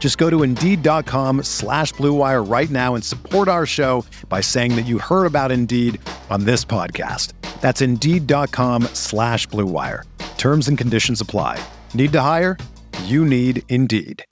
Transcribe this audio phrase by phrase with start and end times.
[0.00, 4.86] Just go to Indeed.com slash BlueWire right now and support our show by saying that
[4.86, 6.00] you heard about Indeed
[6.30, 7.34] on this podcast.
[7.60, 10.04] That's Indeed.com slash BlueWire.
[10.38, 11.62] Terms and conditions apply.
[11.92, 12.56] Need to hire?
[13.04, 14.24] You need Indeed.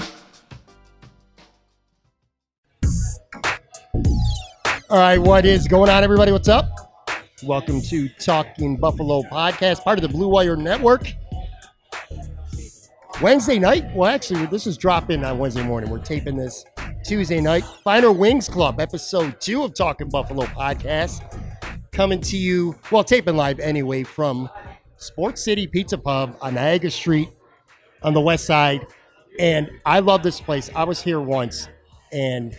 [4.91, 6.33] All right, what is going on, everybody?
[6.33, 6.65] What's up?
[7.45, 11.13] Welcome to Talking Buffalo podcast, part of the Blue Wire Network.
[13.21, 13.85] Wednesday night.
[13.97, 15.91] Well, actually, this is dropping on Wednesday morning.
[15.91, 16.65] We're taping this
[17.05, 17.65] Tuesday night.
[17.83, 21.21] Finer Wings Club, episode two of Talking Buffalo podcast,
[21.91, 22.79] coming to you.
[22.93, 24.49] Well, taping live anyway from
[24.99, 27.29] Sports City Pizza Pub on Niagara Street
[28.05, 28.87] on the west side.
[29.41, 30.71] And I love this place.
[30.77, 31.69] I was here once,
[32.13, 32.57] and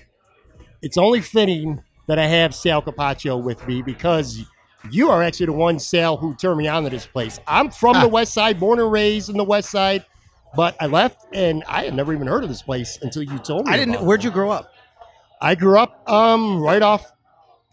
[0.82, 4.44] it's only fitting that I have Sal Capaccio with me because
[4.92, 7.40] you are actually the one, Sal, who turned me on to this place.
[7.48, 10.06] I'm from the west side, born and raised in the west side,
[10.56, 13.68] but I left and I had never even heard of this place until you told
[13.68, 13.74] me.
[13.74, 13.96] I didn't.
[13.96, 14.06] about.
[14.06, 14.72] Where'd you grow up?
[15.42, 17.12] I grew up um right off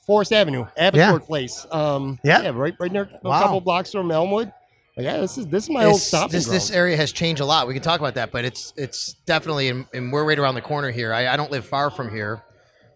[0.06, 1.26] Forest Avenue, Abbotsford Yeah.
[1.26, 1.66] Place.
[1.70, 2.48] Um, Yeah.
[2.54, 4.52] right, right near a couple blocks from Elmwood.
[4.94, 7.42] But yeah, this is this is my old This, stopping this, this area has changed
[7.42, 7.68] a lot.
[7.68, 10.62] We can talk about that, but it's it's definitely, and, and we're right around the
[10.62, 11.12] corner here.
[11.12, 12.42] I, I don't live far from here.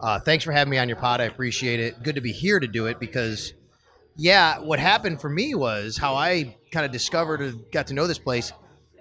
[0.00, 1.20] Uh, thanks for having me on your pod.
[1.20, 2.02] I appreciate it.
[2.02, 3.52] Good to be here to do it because,
[4.16, 8.06] yeah, what happened for me was how I kind of discovered or got to know
[8.06, 8.50] this place.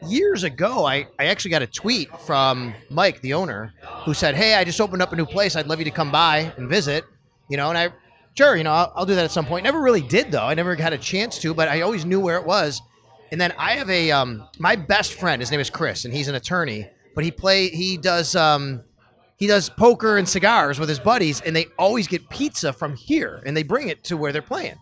[0.08, 3.74] Years ago, I, I actually got a tweet from Mike, the owner,
[4.06, 5.56] who said, Hey, I just opened up a new place.
[5.56, 7.04] I'd love you to come by and visit.
[7.50, 7.90] You know, and I,
[8.36, 9.64] sure, you know, I'll, I'll do that at some point.
[9.64, 10.46] Never really did, though.
[10.46, 12.82] I never had a chance to, but I always knew where it was.
[13.32, 15.42] And then I have a um, my best friend.
[15.42, 16.88] His name is Chris, and he's an attorney.
[17.14, 18.84] But he play he does um,
[19.38, 23.42] he does poker and cigars with his buddies, and they always get pizza from here,
[23.46, 24.76] and they bring it to where they're playing.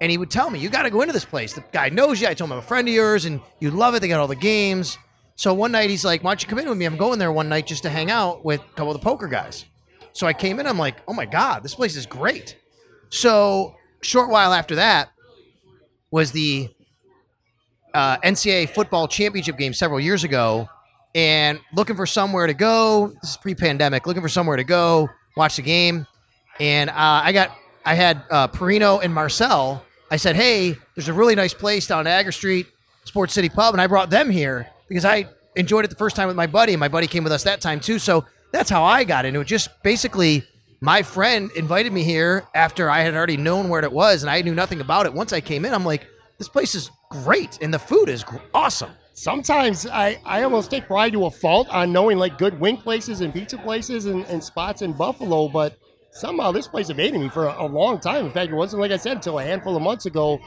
[0.00, 1.52] And he would tell me, "You got to go into this place.
[1.54, 2.28] The guy knows you.
[2.28, 4.00] I told him I'm a friend of yours, and you love it.
[4.00, 4.96] They got all the games."
[5.34, 6.84] So one night he's like, "Why don't you come in with me?
[6.84, 9.26] I'm going there one night just to hang out with a couple of the poker
[9.28, 9.64] guys."
[10.12, 10.66] So I came in.
[10.66, 12.56] I'm like, "Oh my god, this place is great."
[13.10, 15.10] So short while after that
[16.10, 16.68] was the
[17.94, 20.68] uh, NCAA football championship game several years ago,
[21.14, 23.12] and looking for somewhere to go.
[23.22, 24.06] This is pre-pandemic.
[24.06, 26.06] Looking for somewhere to go, watch the game,
[26.60, 27.50] and uh, I got
[27.84, 29.84] I had uh, Perino and Marcel.
[30.10, 32.66] I said, "Hey, there's a really nice place down Niagara Street,
[33.04, 35.26] Sports City Pub," and I brought them here because I
[35.56, 37.60] enjoyed it the first time with my buddy, and my buddy came with us that
[37.60, 37.98] time too.
[37.98, 39.46] So that's how I got into it.
[39.46, 40.44] Just basically.
[40.80, 44.42] My friend invited me here after I had already known where it was, and I
[44.42, 45.12] knew nothing about it.
[45.12, 46.06] Once I came in, I'm like,
[46.38, 48.24] "This place is great, and the food is
[48.54, 52.76] awesome." Sometimes I, I almost take pride to a fault on knowing like good wing
[52.76, 55.76] places and pizza places and, and spots in Buffalo, but
[56.18, 58.26] somehow this place evaded me for a, a long time.
[58.26, 60.40] In fact, it wasn't like I said until a handful of months ago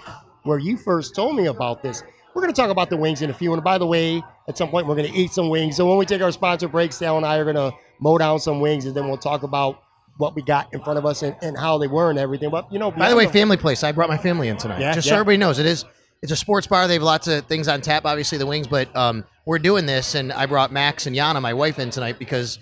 [0.44, 2.04] where you first told me about this.
[2.34, 3.54] We're going to talk about the wings in a few.
[3.54, 5.76] And by the way, at some point, we're going to eat some wings.
[5.76, 8.40] So when we take our sponsor break, Sal and I are going to mow down
[8.40, 9.82] some wings and then we'll talk about
[10.18, 12.50] what we got in front of us and, and how they were and everything.
[12.50, 13.84] But, you know, By the way, family place.
[13.84, 14.80] I brought my family in tonight.
[14.80, 15.12] Yeah, Just yeah.
[15.12, 15.86] so everybody knows, it is
[16.22, 16.88] it's a sports bar.
[16.88, 18.06] They have lots of things on tap.
[18.06, 21.54] Obviously, the wings, but um, we're doing this, and I brought Max and Yana, my
[21.54, 22.60] wife, in tonight because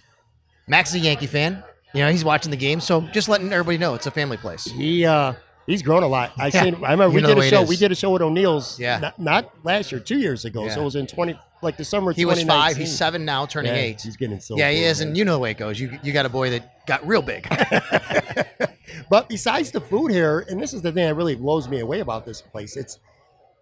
[0.68, 1.64] Max is a Yankee fan.
[1.94, 4.66] You know, he's watching the game, so just letting everybody know it's a family place.
[4.66, 5.34] He uh
[5.66, 6.32] he's grown a lot.
[6.38, 6.64] I Yeah.
[6.64, 6.76] seen.
[6.84, 7.64] I remember You we did a show.
[7.64, 8.80] We did a show with O'Neill's.
[8.80, 9.00] Yeah.
[9.00, 10.66] Not, not last year, two years ago.
[10.66, 10.76] Yeah.
[10.76, 12.12] So it was in twenty, like the summer.
[12.14, 12.78] He was five.
[12.78, 14.02] He's seven now, turning Yeah, eight.
[14.02, 14.56] He's getting so.
[14.58, 15.10] yeah, he is, man.
[15.10, 15.80] and you know the way it goes.
[15.80, 17.48] You you got a boy that got real big.
[19.10, 22.00] But besides the food here, and this is the thing that really blows me away
[22.00, 22.78] about this place.
[22.78, 23.00] It's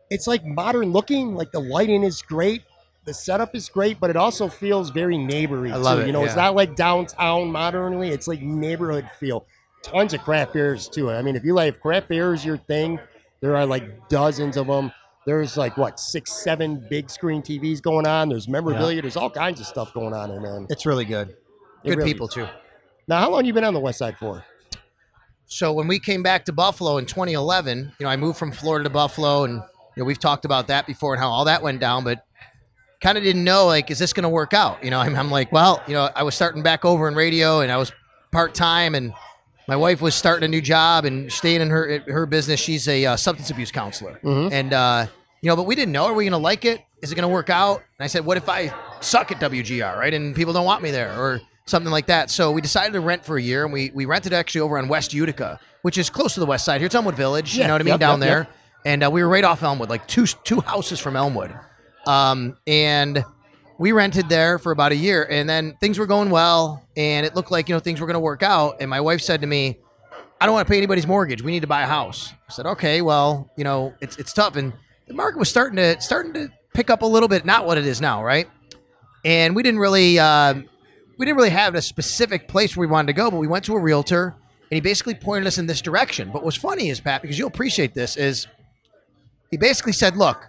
[0.10, 1.36] it's like modern looking.
[1.36, 2.64] Like the lighting is great.
[3.08, 5.72] The setup is great, but it also feels very neighborly.
[5.72, 6.04] I love too.
[6.04, 8.10] it, You know, it's not like downtown modernly.
[8.10, 9.46] It's like neighborhood feel.
[9.82, 11.10] Tons of craft beers too.
[11.10, 13.00] I mean, if you like if craft beer is your thing,
[13.40, 14.92] there are like dozens of them.
[15.26, 18.28] There's like what six, seven big screen TVs going on.
[18.28, 19.02] There's memorabilia.
[19.02, 20.68] There's all kinds of stuff going on here, man.
[20.70, 21.30] it's really good.
[21.30, 22.48] It Good really people too.
[23.08, 24.44] Now, how long you been on the West Side for?
[25.46, 28.84] so when we came back to Buffalo in 2011, you know, I moved from Florida
[28.84, 29.62] to Buffalo, and you
[29.96, 32.27] know, we've talked about that before and how all that went down, but
[33.02, 34.84] kind of didn't know like, is this going to work out?
[34.84, 37.62] You know, I'm, I'm like, well, you know, I was starting back over in radio,
[37.62, 37.92] and I was
[38.32, 39.14] part time, and
[39.68, 42.60] my wife was starting a new job and staying in her her business.
[42.60, 44.20] She's a uh, substance abuse counselor,
[44.52, 45.08] and uh,
[45.42, 46.06] you know, but we didn't know.
[46.06, 46.82] Are we going to like it?
[47.02, 47.78] Is it going to work out?
[48.00, 50.14] And I said, what if I suck at WGR, right?
[50.14, 52.32] And people don't want me there, or something like that.
[52.32, 54.88] So we decided to rent for a year, and we we rented actually over on
[54.88, 56.88] West Utica, which is close to the west side here.
[56.88, 58.40] It's Elmwood Village, you know what I mean, yep, down yep, there.
[58.40, 58.56] yep.
[58.86, 61.54] And uh, we were right off Elmwood, like two two houses from Elmwood.
[62.08, 63.24] Um, and
[63.78, 67.36] we rented there for about a year, and then things were going well, and it
[67.36, 68.78] looked like you know things were going to work out.
[68.80, 69.78] And my wife said to me,
[70.42, 71.42] "I don't want to pay anybody's mortgage.
[71.44, 74.56] We need to buy a house." I said, "Okay, well, you know, it's it's tough."
[74.56, 74.74] And
[75.08, 77.86] the market was starting to starting to pick up a little bit, not what it
[77.86, 78.48] is now, right?
[79.26, 80.56] And we didn't really uh,
[81.18, 83.66] we didn't really have a specific place where we wanted to go, but we went
[83.66, 84.34] to a realtor,
[84.72, 86.32] and he basically pointed us in this direction.
[86.32, 88.48] But what's funny is Pat, because you'll appreciate this, is
[89.52, 90.48] he basically said, "Look."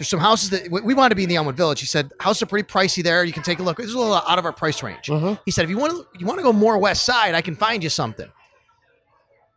[0.00, 1.78] There's some houses that we we want to be in the Elmwood Village.
[1.80, 3.22] He said houses are pretty pricey there.
[3.22, 3.76] You can take a look.
[3.76, 5.08] This is a little out of our price range.
[5.08, 5.38] Mhm.
[5.44, 7.54] He said if you want to you want to go more west side, I can
[7.54, 8.30] find you something.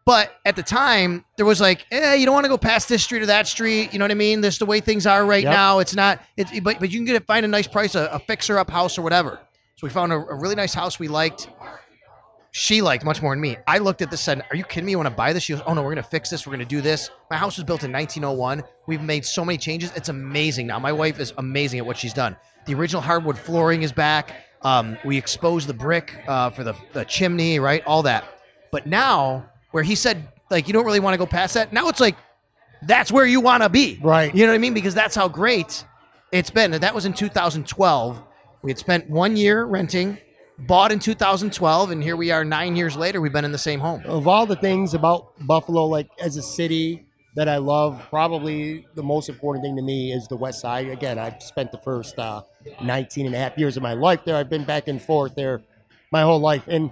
[0.06, 3.02] But at the time, there was like, eh, you don't want to go past this
[3.02, 3.94] street or that street.
[3.94, 4.42] You know what I mean?
[4.42, 5.54] That's the way things are right Yep.
[5.54, 5.80] now.
[5.80, 6.20] It's not.
[6.36, 8.70] It's but but you can get it, find a nice price, a, a fixer up
[8.70, 9.40] house or whatever.
[9.78, 11.48] So we found a, a really nice house we liked.
[12.56, 13.58] She liked much more than me.
[13.66, 14.92] I looked at this and said, "Are you kidding me?
[14.92, 16.46] You want to buy this?" She goes, "Oh no, we're gonna fix this.
[16.46, 18.64] We're gonna do this." My house was built in 1901.
[18.86, 19.92] We've made so many changes.
[19.96, 20.78] It's amazing now.
[20.78, 22.38] My wife is amazing at what she's done.
[22.68, 24.36] The original hardwood flooring is back.
[24.62, 27.84] Um, we exposed the brick uh, for the, the chimney, right?
[27.88, 28.24] All that.
[28.72, 31.74] But now, where he said, like, you don't really want to go past that.
[31.74, 32.16] Now it's like,
[32.84, 34.00] that's where you want to be.
[34.02, 34.34] Right.
[34.34, 34.74] You know what I mean?
[34.74, 35.84] Because that's how great
[36.32, 36.74] it's been.
[36.74, 38.24] And that was in 2012.
[38.62, 40.18] We had spent one year renting,
[40.60, 43.22] bought in 2012, and here we are nine years later.
[43.22, 44.04] We've been in the same home.
[44.06, 47.06] of all the things about Buffalo, like as a city
[47.36, 50.88] that I love, probably the most important thing to me is the West Side.
[50.90, 52.44] Again, I've spent the first uh,
[52.82, 54.36] 19 and a half years of my life there.
[54.36, 55.64] I've been back and forth there
[56.12, 56.66] my whole life.
[56.68, 56.92] And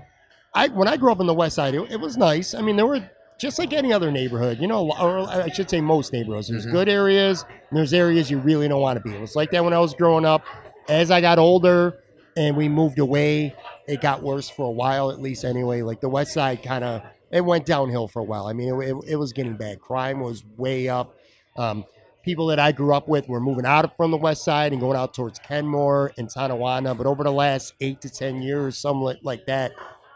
[0.53, 2.55] I, when I grew up in the West Side, it, it was nice.
[2.55, 3.07] I mean, there were
[3.39, 6.47] just like any other neighborhood, you know, or I should say most neighborhoods.
[6.47, 9.15] There's good areas and there's areas you really don't want to be.
[9.15, 10.43] It was like that when I was growing up.
[10.89, 12.00] As I got older
[12.37, 13.55] and we moved away,
[13.87, 15.81] it got worse for a while, at least anyway.
[15.81, 17.01] Like the West Side kind of
[17.31, 18.47] it went downhill for a while.
[18.47, 19.79] I mean, it, it, it was getting bad.
[19.79, 21.15] Crime was way up.
[21.57, 21.85] Um,
[22.23, 24.97] people that I grew up with were moving out from the West Side and going
[24.97, 26.93] out towards Kenmore and Tonawanda.
[26.95, 29.71] But over the last eight to ten years, something like- that,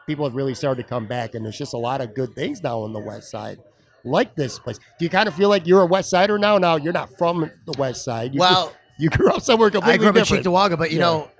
[0.07, 2.61] people have really started to come back, and there's just a lot of good things
[2.61, 3.59] now on the West Side.
[4.03, 6.57] Like this place, do you kind of feel like you're a West Sider now?
[6.59, 8.33] Now you're not from the West Side.
[8.35, 10.45] You, Well, you grew up somewhere completely I grew up in different.
[10.45, 11.05] Cheektowaga, but you Yeah.
[11.05, 11.31] know,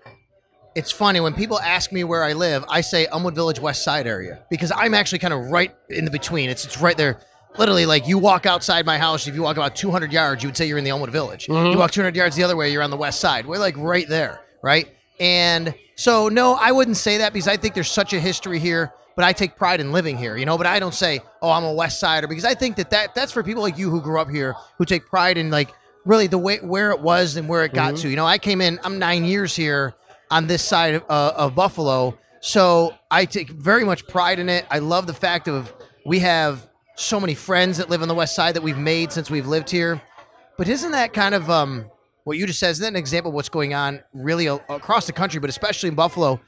[0.76, 2.66] it's funny when people ask me where I live.
[2.68, 6.12] I say Elmwood Village West Side area because I'm actually kind of right in the
[6.12, 6.50] between.
[6.50, 7.20] It's it's right there.
[7.58, 10.58] Literally, like you walk outside my house, if you walk about 200 yards, you would
[10.58, 11.48] say you're in the Elmwood Village.
[11.48, 11.72] Mm-hmm.
[11.72, 13.46] You walk 200 yards the other way, you're on the west side.
[13.46, 14.90] We're like right there, right?
[15.22, 18.94] And so, no, I wouldn't say that because I think there's such a history here.
[19.16, 20.58] But I take pride in living here, you know.
[20.58, 23.32] But I don't say, "Oh, I'm a West Sider," because I think that, that that's
[23.32, 25.74] for people like you who grew up here, who take pride in like
[26.04, 28.02] really the way where it was and where it got mm-hmm.
[28.02, 28.10] to.
[28.10, 28.78] You know, I came in.
[28.84, 29.96] I'm nine years here
[30.32, 34.66] on this side of, uh, of Buffalo, so I take very much pride in it.
[34.70, 35.74] I love the fact of
[36.06, 39.30] we have so many friends that live on the West Side that we've made since
[39.30, 40.02] we've lived here.
[40.58, 41.86] But isn't that kind of um,
[42.24, 42.70] what you just said?
[42.72, 45.90] Isn't that an example of what's going on really a- across the country, but especially
[45.90, 46.40] in Buffalo?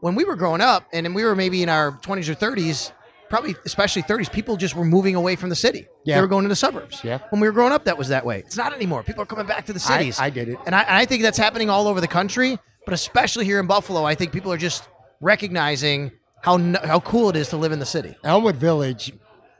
[0.00, 2.90] When we were growing up, and we were maybe in our 20s or 30s,
[3.28, 5.86] probably especially 30s, people just were moving away from the city.
[6.04, 6.14] Yeah.
[6.16, 7.00] They were going to the suburbs.
[7.04, 7.18] Yeah.
[7.28, 8.38] When we were growing up, that was that way.
[8.38, 9.02] It's not anymore.
[9.02, 10.18] People are coming back to the I- cities.
[10.18, 10.58] I did it.
[10.64, 13.66] And I, and I think that's happening all over the country, but especially here in
[13.66, 14.88] Buffalo, I think people are just
[15.20, 18.14] recognizing how how cool it is to live in the city.
[18.24, 19.12] Elmwood Village,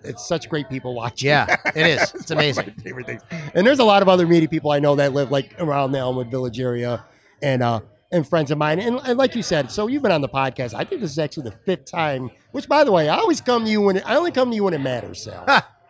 [0.02, 1.28] it's such great people watching.
[1.28, 2.12] Yeah, it is.
[2.14, 2.72] It's amazing.
[2.82, 3.22] favorite things.
[3.54, 5.98] And there's a lot of other meaty people I know that live like around the
[5.98, 7.04] Elmwood Village area,
[7.42, 8.78] and uh, and friends of mine.
[8.80, 10.74] And, and like you said, so you've been on the podcast.
[10.74, 12.30] I think this is actually the fifth time.
[12.52, 14.56] Which, by the way, I always come to you when it, I only come to
[14.56, 15.22] you when it matters.
[15.22, 15.44] Sal.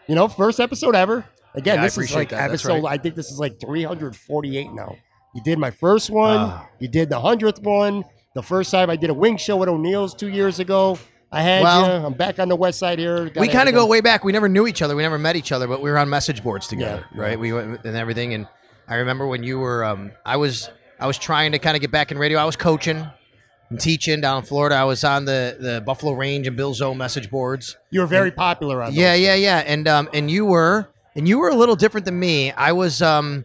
[0.06, 1.24] you know, first episode ever.
[1.54, 2.50] Again, Yeah, I this is like that.
[2.50, 2.84] Episode.
[2.84, 2.92] right.
[2.92, 4.96] I think this is like 348 now.
[5.34, 6.38] You did my first one.
[6.38, 6.68] Ah.
[6.78, 8.04] You did the hundredth one.
[8.34, 10.98] The first time I did a wing show at O'Neill's two years ago.
[11.32, 12.06] I had Well, you.
[12.06, 13.30] I'm back on the west side here.
[13.36, 14.24] we kind of go way back.
[14.24, 14.96] We never knew each other.
[14.96, 17.20] We never met each other, but we were on message boards together, Yeah.
[17.22, 17.38] right?
[17.38, 18.34] We went and everything.
[18.34, 18.48] And
[18.88, 20.68] I remember when you were, um, I was,
[20.98, 22.38] I was trying to kind of get back in radio.
[22.38, 23.06] I was coaching
[23.70, 24.74] and teaching down in Florida.
[24.74, 27.76] I was on the the Buffalo Range and Bill Zone message boards.
[27.90, 29.58] You were very popular on Yeah, yeah, yeah.
[29.64, 32.50] And um, and you were and you were a little different than me.
[32.52, 33.44] I was um,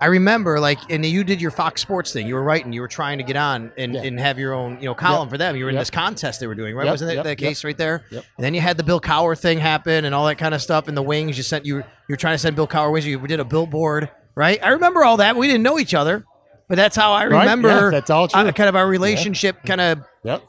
[0.00, 2.26] I remember like, and you did your Fox Sports thing.
[2.26, 2.72] You were writing.
[2.72, 4.02] You were trying to get on and, Yeah.
[4.02, 5.30] and have your own, you know, column Yep.
[5.30, 5.56] for them.
[5.56, 5.80] You were in Yep.
[5.82, 6.84] this contest they were doing, right?
[6.84, 8.04] Yep, Wasn't that the case right there?
[8.10, 8.24] Yep.
[8.36, 10.86] And then you had the Bill Cowher thing happen and all that kind of stuff.
[10.88, 13.06] And the wings, you sent you you were trying to send Bill Cowher wings.
[13.06, 14.58] You did a billboard, right?
[14.62, 15.36] I remember all that.
[15.36, 16.24] We didn't know each other,
[16.68, 17.68] but that's how I Right, remember.
[17.68, 18.40] yeah, that's all true.
[18.40, 20.42] uh, kind of our relationship, kind of Yep.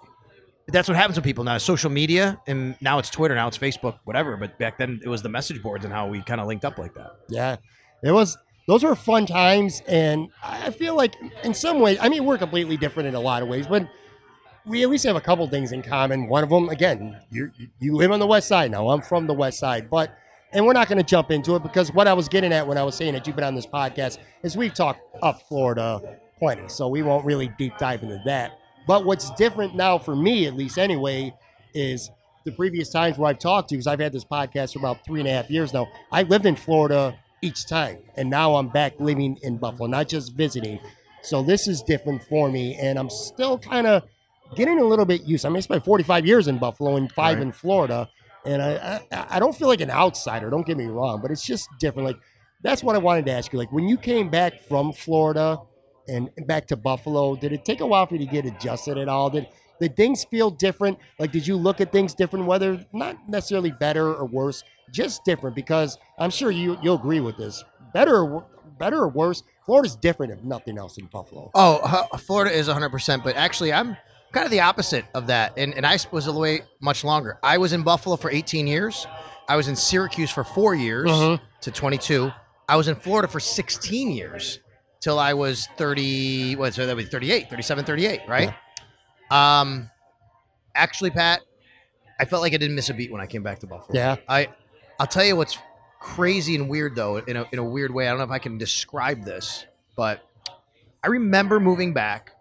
[0.68, 1.58] that's what happens with people now.
[1.58, 4.38] Social media, and now it's Twitter, now it's Facebook, whatever.
[4.38, 6.78] But back then, it was the message boards and how we kind of linked up
[6.78, 7.12] like that.
[7.30, 7.56] Yeah,
[8.04, 8.38] it was.
[8.70, 12.78] Those were fun times, and I feel like in some ways, I mean, we're completely
[12.78, 13.90] different in a lot of ways, but
[14.64, 16.28] we at least have a couple things in common.
[16.28, 18.90] One of them, again, you you live on the west side now.
[18.90, 20.16] I'm from the west side, but
[20.54, 22.78] and we're not going to jump into it because what I was getting at when
[22.78, 26.70] I was saying that you've been on this podcast is we've talked up Florida plenty,
[26.70, 28.52] so we won't really deep dive into that.
[28.86, 31.34] But what's different now for me, at least anyway,
[31.74, 32.12] is
[32.46, 35.04] the previous times where I've talked to, you, because I've had this podcast for about
[35.04, 35.88] three and a half years now.
[36.12, 40.34] I lived in Florida each time, and now I'm back living in Buffalo, not just
[40.34, 40.80] visiting.
[41.22, 44.04] So this is different for me, and I'm still kind of
[44.56, 45.46] getting a little bit used.
[45.46, 47.44] I mean, I spent 45 years in Buffalo and five Right.
[47.44, 48.10] in Florida,
[48.46, 50.50] and I, I I don't feel like an outsider.
[50.50, 52.08] Don't get me wrong, but it's just different.
[52.08, 52.20] Like
[52.62, 53.60] that's what I wanted to ask you.
[53.60, 55.60] Like when you came back from Florida
[56.08, 59.08] and back to Buffalo, did it take a while for you to get adjusted at
[59.10, 59.30] all?
[59.30, 59.48] Did
[59.80, 60.98] did things feel different?
[61.20, 65.56] Like did you look at things different, whether not necessarily better or worse, just different?
[65.56, 67.64] Because I'm sure you you'll agree with this.
[67.94, 68.46] Better or
[68.78, 71.52] better or worse, Florida's different if nothing else in Buffalo.
[71.54, 71.80] Oh,
[72.12, 73.98] uh, Florida is 100%, but actually, I'm
[74.32, 75.54] kind of the opposite of that.
[75.58, 77.40] And, and I was away much longer.
[77.44, 79.06] I was in Buffalo for 18 years.
[79.50, 81.42] I was in Syracuse for four years Mhm.
[81.62, 82.32] to 22.
[82.70, 84.60] I was in Florida for 16 years
[85.02, 88.54] till I was 30, what, so that would be 38, 37, 38, right?
[89.32, 89.90] Um,
[90.76, 91.42] actually, Pat,
[92.20, 93.98] I felt like I didn't miss a beat when I came back to Buffalo.
[93.98, 94.18] Yeah.
[94.28, 94.48] I,
[95.00, 95.58] I'll tell you what's
[96.00, 98.08] crazy and weird though, in a, in a weird way.
[98.08, 99.66] I don't know if I can describe this,
[99.96, 100.22] but
[101.04, 102.32] I remember moving back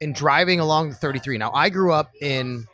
[0.00, 1.38] and driving along the 33.
[1.38, 2.66] Now, I grew up in,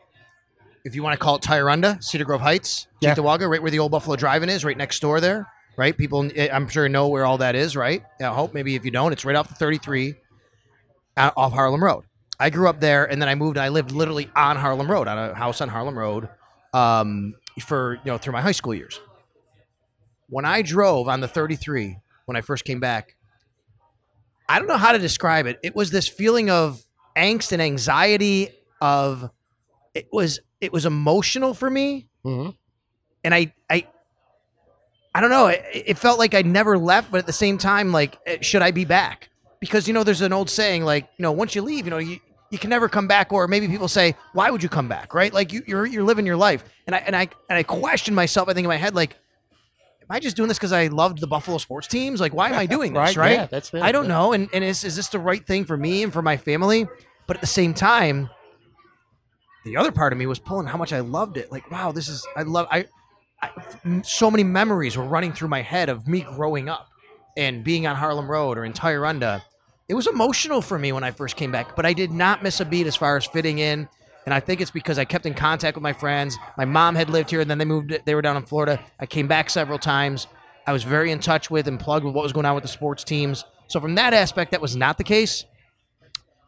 [0.85, 3.15] if you want to call it Tyrunda, Cedar Grove Heights, Yeah.
[3.15, 5.97] Cheektowaga, right where the old Buffalo Drive-In is, right next door there, right?
[5.97, 8.03] People, eh, I'm sure know where all that is, right?
[8.21, 10.15] I hope maybe if you don't, it's right off the 33
[11.17, 12.05] out- off Harlem Road.
[12.41, 13.59] I grew up there, and then I moved.
[13.59, 16.29] I lived literally on Harlem Road, on a house on Harlem Road,
[16.73, 19.01] um, for you know through my high school years.
[20.29, 21.97] When I drove on the 33
[22.27, 23.17] when I first came back,
[24.49, 25.59] I don't know how to describe it.
[25.63, 26.83] It was this feeling of
[27.17, 28.51] angst and anxiety.
[28.81, 29.31] Of
[29.95, 32.55] it was it was emotional for me, Mhm.
[33.25, 33.87] and I I
[35.15, 35.49] I don't know.
[35.49, 38.63] It, it felt like I'd never left, but at the same time, like eh, should
[38.63, 39.31] I be back?
[39.61, 41.99] Because you know, there's an old saying like you know, once you leave, you know,
[41.99, 43.33] you you can never come back.
[43.33, 45.15] Or maybe people say, why would you come back?
[45.15, 45.33] Right?
[45.33, 48.49] Like you, you're you're living your life, and I and I and I question myself.
[48.49, 49.17] I think in my head like.
[50.11, 52.19] Am I just doing this because I loved the Buffalo sports teams?
[52.19, 52.99] Like, why am I doing this?
[52.99, 53.33] Right, Right?
[53.33, 54.09] yeah, that's I don't yeah.
[54.09, 54.33] know.
[54.33, 56.87] And and is is this the right thing for me and for my family?
[57.27, 58.31] But at the same time,
[59.67, 61.53] the other part of me was pulling how much I loved it.
[61.53, 62.87] Like, wow, this is I love I.
[64.03, 66.89] so many memories were running through my head of me growing up
[67.37, 69.43] and being on Harlem Road or in Tyrunda.
[69.89, 72.61] It was emotional for me when I first came back, but I did not miss
[72.61, 73.89] a beat as far as fitting in.
[74.27, 76.37] And I think it's because I kept in contact with my friends.
[76.59, 77.99] My mom had lived here, and then they moved.
[78.05, 78.79] They were down in Florida.
[79.01, 80.27] I came back several times.
[80.67, 82.69] I was very in touch with and plugged with what was going on with the
[82.69, 83.45] sports teams.
[83.69, 85.47] So from that aspect, that was not the case.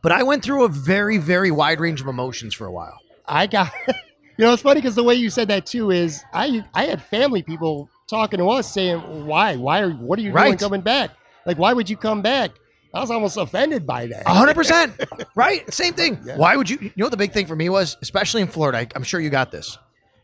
[0.03, 2.99] But I went through a very, very wide range of emotions for a while.
[3.27, 3.95] I got, you
[4.39, 7.43] know, it's funny because the way you said that too is I I had family
[7.43, 10.59] people talking to us saying, why, why are, what are you doing Right.
[10.59, 11.13] coming back?
[11.47, 12.51] Like, why would you come back?
[12.93, 14.27] I was almost offended by that.
[14.27, 14.95] Hundred percent.
[15.37, 15.73] Right?
[15.73, 16.19] Same thing.
[16.25, 16.37] Yeah.
[16.37, 18.89] Why would you you know the big thing for me was, especially in Florida, I,
[18.95, 19.79] I'm sure you got this.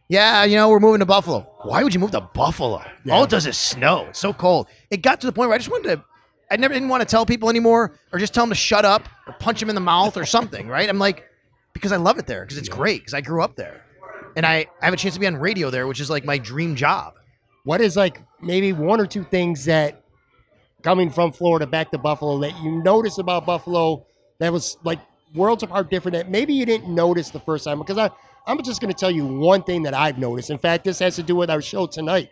[0.08, 1.40] Yeah, you know, we're moving to Buffalo.
[1.62, 2.82] Why would you move to Buffalo?
[3.04, 3.14] Yeah.
[3.14, 4.06] All it does is snow.
[4.08, 4.68] It's so cold.
[4.90, 6.04] It got to the point where I just wanted to
[6.50, 9.08] I never didn't want to tell people anymore or just tell them to shut up
[9.26, 10.88] or punch them in the mouth or something, right?
[10.88, 11.25] I'm like,
[11.73, 13.85] because I love it there, because it's great, because I grew up there.
[14.37, 16.38] And I, I have a chance to be on radio there, which is like my
[16.38, 17.14] dream job.
[17.64, 20.02] What is like maybe one or two things that
[20.87, 24.07] coming from Florida back to Buffalo that you notice about Buffalo
[24.38, 25.00] that was like
[25.35, 27.81] worlds apart different that maybe you didn't notice the first time?
[27.81, 28.09] Because I,
[28.47, 30.49] I'm just going to tell you one thing that I've noticed.
[30.49, 32.31] In fact, this has to do with our show tonight.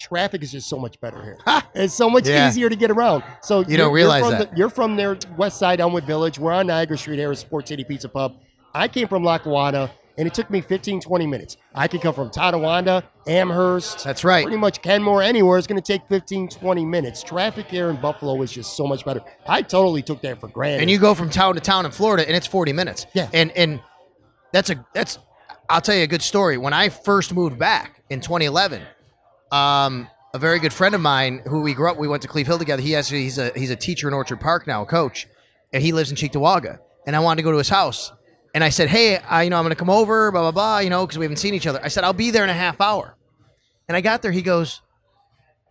[0.00, 1.38] Traffic is just so much better here.
[1.76, 2.48] it's so much Yeah.
[2.48, 3.22] easier to get around.
[3.40, 4.50] So you don't realize that.
[4.50, 6.40] The, you're from their west side, Elmwood Village.
[6.40, 8.34] We're on Niagara Street here at Sports City Pizza Pub.
[8.74, 11.56] I came from Lackawanna, and it took me 15, 20 minutes.
[11.74, 14.44] I could come from Tonawanda, Amherst, That's right.
[14.44, 17.22] pretty much Kenmore anywhere It's going to take 15, 20 minutes.
[17.22, 19.20] Traffic here in Buffalo is just so much better.
[19.46, 20.82] I totally took that for granted.
[20.82, 23.06] and you go from town to town in Florida, and it's 40 minutes.
[23.14, 23.28] Yeah.
[23.32, 23.80] And and
[24.52, 25.18] that's a that's
[25.68, 26.58] I'll tell you a good story.
[26.58, 28.82] When I first moved back in 2011,
[29.50, 31.96] um, a very good friend of mine who we grew up.
[31.98, 32.82] We went to Cleve Hill together.
[32.82, 35.28] He actually he's a he's a teacher in Orchard Park now, a coach,
[35.72, 36.78] and he lives in Cheektowaga.
[37.06, 38.12] And I wanted to go to his house,
[38.54, 40.78] and I said, "Hey, I, you know, I'm going to come over, blah blah blah,
[40.78, 42.54] you know, because we haven't seen each other." I said, "I'll be there in a
[42.54, 43.16] half hour,"
[43.88, 44.32] and I got there.
[44.32, 44.80] He goes,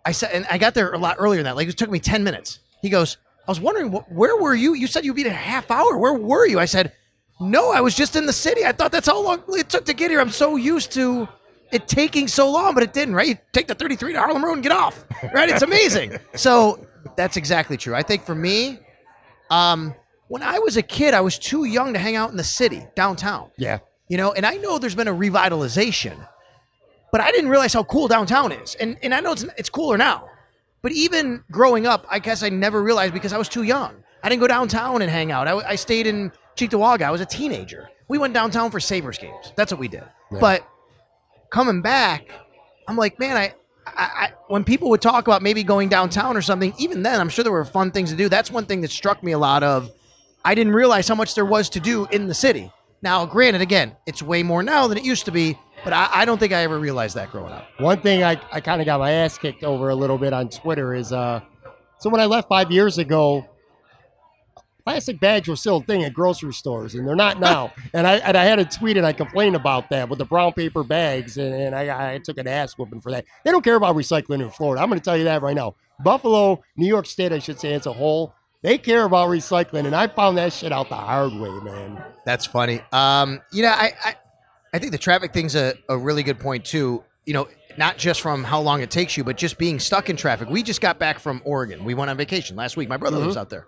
[0.05, 1.55] "I said," and I got there a lot earlier than that.
[1.55, 2.59] Like it took me ten minutes.
[2.81, 4.73] He goes, "I was wondering wh- where were you?
[4.73, 5.97] You said you'd be in a half hour.
[5.97, 6.93] Where were you?" I said,
[7.39, 8.65] "No, I was just in the city.
[8.65, 10.19] I thought that's how long it took to get here.
[10.19, 11.27] I'm so used to."
[11.71, 13.29] It taking so long, but it didn't, right?
[13.29, 15.47] You take the 33 to Harlem Road and get off, right?
[15.49, 16.19] It's amazing.
[16.35, 16.85] so
[17.15, 17.95] that's exactly true.
[17.95, 18.77] I think for me,
[19.49, 19.95] um,
[20.31, 22.87] when I was a kid, I was too young to hang out in the city,
[22.95, 23.51] downtown.
[23.57, 23.79] Yeah.
[24.07, 26.25] You know, and I know there's been a revitalization,
[27.11, 28.75] but I didn't realize how cool downtown is.
[28.75, 30.29] And and I know it's it's cooler now.
[30.81, 33.93] But even growing up, I guess I never realized because I was too young.
[34.23, 35.49] I didn't go downtown and hang out.
[35.49, 37.01] I, I stayed in Cheektowaga.
[37.01, 37.89] I was a teenager.
[38.07, 39.51] We went downtown for Sabres games.
[39.57, 40.05] That's what we did.
[40.39, 40.65] But
[41.49, 42.29] coming back,
[42.87, 43.53] I'm like, man, I,
[43.85, 47.27] I, I when people would talk about maybe going downtown or something, even then, I'm
[47.27, 48.29] sure there were fun things to do.
[48.29, 49.91] That's one thing that struck me a lot of.
[50.43, 52.71] I didn't realize how much there was to do in the city.
[53.01, 56.25] Now, granted, again, it's way more now than it used to be, but I, I
[56.25, 57.67] don't think I ever realized that growing up.
[57.77, 60.49] One thing I, I kind of got my ass kicked over a little bit on
[60.49, 61.41] Twitter is uh,
[61.99, 63.47] so when I left five years ago,
[64.83, 67.73] plastic bags were still a thing at grocery stores, and they're not now.
[67.93, 70.53] and I and I had a tweet and I complained about that with the brown
[70.53, 73.25] paper bags, and, and I, I took an ass whooping for that.
[73.43, 74.81] They don't care about recycling in Florida.
[74.81, 75.75] I'm going to tell you that right now.
[76.03, 79.95] Buffalo, New York State, I should say, as a whole, they care about recycling, and
[79.95, 82.03] I found that shit out the hard way, man.
[82.25, 82.81] That's funny.
[82.91, 84.15] Um, you know, I, I,
[84.73, 87.03] I think the traffic thing's a, a really good point too.
[87.25, 90.15] You know, not just from how long it takes you, but just being stuck in
[90.15, 90.49] traffic.
[90.49, 91.83] We just got back from Oregon.
[91.83, 92.89] We went on vacation last week.
[92.89, 93.67] My brother lives out there.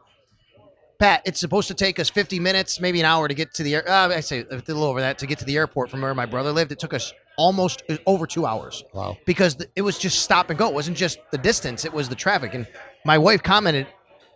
[0.99, 3.75] Pat, it's supposed to take us 50 minutes, maybe an hour to get to the
[3.75, 3.89] air.
[3.89, 6.25] Uh, I say a little over that to get to the airport from where my
[6.25, 6.71] brother lived.
[6.71, 8.83] It took us almost uh, over two hours.
[8.93, 9.17] Wow.
[9.25, 10.67] Because it was just stop and go.
[10.67, 12.53] It wasn't just the distance; it was the traffic.
[12.53, 12.67] And
[13.05, 13.87] my wife commented,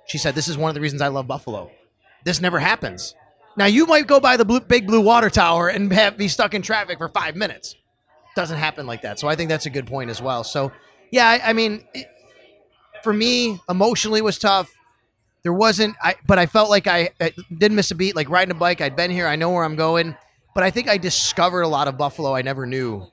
[0.08, 1.72] she said, "This is one of the reasons I love Buffalo.
[2.24, 3.16] This never happens.
[3.56, 6.54] Now you might go by the blue, big blue water tower and have be stuck
[6.54, 7.76] in traffic for five minutes.
[8.36, 9.20] Doesn't happen like that.
[9.20, 10.44] So I think that's a good point as well.
[10.44, 10.72] So
[11.12, 12.08] yeah, I, I mean, it,
[13.04, 14.72] for me, emotionally was tough.
[15.44, 18.16] There wasn't, I, but I felt like I, I didn't miss a beat.
[18.16, 20.16] Like riding a bike, I'd been here, I know where I'm going.
[20.54, 23.08] But I think I discovered a lot of Buffalo I never knew,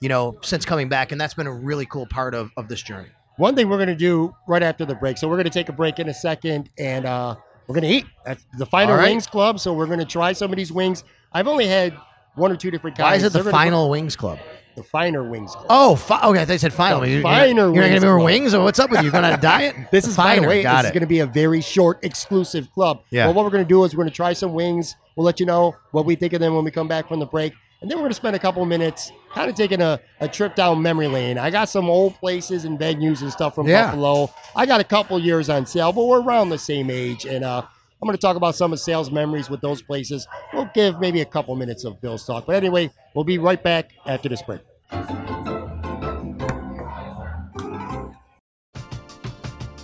[0.00, 2.82] you know, since coming back, and that's been a really cool part of of this
[2.82, 3.08] journey.
[3.36, 5.18] One thing we're going to do right after the break.
[5.18, 7.96] So we're going to take a break in a second, and uh, we're going to
[7.96, 9.08] eat at the Final right.
[9.10, 9.58] Wings Club.
[9.58, 11.04] So we're going to try some of these wings.
[11.32, 11.96] I've only had
[12.34, 13.04] one or two different kinds.
[13.04, 14.38] Why is it the They're gonna final Wings Club?
[14.74, 15.66] the Finer Wings Club.
[15.68, 16.40] Oh, fi- okay.
[16.40, 17.00] I thought you said final.
[17.00, 18.24] The You're, you're, you're not going to Club.
[18.24, 19.04] wings, or what's up with you?
[19.04, 19.76] You're going on a diet?
[19.90, 20.40] This is finer.
[20.40, 20.48] finer.
[20.48, 20.88] Wait, Got this it.
[20.88, 23.02] is going to be a very short, exclusive club.
[23.10, 23.26] Yeah.
[23.26, 24.96] But what we're going to do is we're going to try some wings.
[25.14, 27.26] We'll let you know what we think of them when we come back from the
[27.26, 27.52] break.
[27.82, 30.54] And then we're going to spend a couple minutes kind of taking a, a trip
[30.54, 31.38] down memory lane.
[31.38, 33.86] I got some old places and venues and stuff from Yeah.
[33.86, 34.30] Buffalo.
[34.54, 37.24] I got a couple years on Sal, but we're around the same age.
[37.24, 40.26] And uh, I'm going to talk about some of Sal's memories with those places.
[40.52, 42.46] We'll give maybe a couple minutes of Bill's talk.
[42.46, 44.60] But anyway, we'll be right back after this break.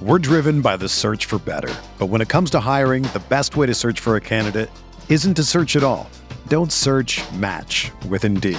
[0.01, 1.75] We're driven by the search for better.
[1.99, 4.71] But when it comes to hiring, the best way to search for a candidate
[5.09, 6.09] isn't to search at all.
[6.47, 8.59] Don't search match with Indeed.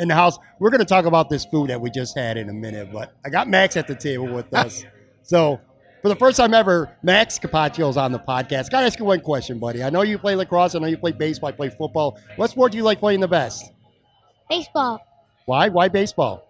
[0.00, 0.38] in the house.
[0.58, 3.14] We're going to talk about this food that we just had in a minute, but
[3.24, 4.84] I got Max at the table with us.
[5.22, 5.60] so,
[6.02, 8.70] for the first time ever, Max Capaccio is on the podcast.
[8.70, 9.84] Got to ask you one question, buddy.
[9.84, 10.74] I know you play lacrosse.
[10.74, 11.50] I know you play baseball.
[11.50, 12.18] I play football.
[12.36, 13.70] What sport do you like playing the best?
[14.48, 15.00] Baseball.
[15.44, 15.68] Why?
[15.68, 16.46] Why baseball?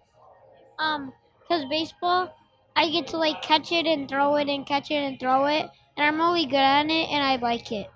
[0.79, 1.11] Um,
[1.41, 2.33] because baseball,
[2.75, 5.69] I get to like catch it and throw it and catch it and throw it,
[5.97, 7.87] and I'm really good at it, and I like it.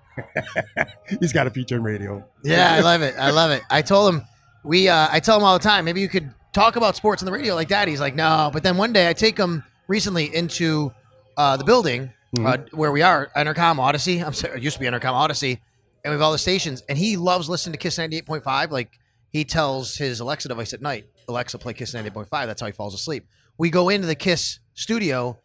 [1.20, 2.24] He's got a feature in radio.
[2.44, 3.14] Yeah, I love it.
[3.18, 3.62] I love it.
[3.70, 4.22] I told him
[4.66, 4.88] we.
[4.88, 5.84] Uh, I tell him all the time.
[5.84, 7.88] Maybe you could talk about sports on the radio like that.
[7.88, 8.50] He's like, no.
[8.52, 10.92] But then one day I take him recently into
[11.36, 14.24] uh, the building uh, where we are, Entercom Audacy.
[14.24, 15.60] I'm sorry, it used to be Entercom Audacy,
[16.04, 16.82] and we have all the stations.
[16.88, 18.70] And he loves listening to Kiss 98.5.
[18.70, 18.98] Like
[19.30, 22.28] he tells his Alexa device at night, Alexa, play Kiss 98.5.
[22.30, 23.26] That's how he falls asleep.
[23.58, 25.38] We go into the Kiss studio,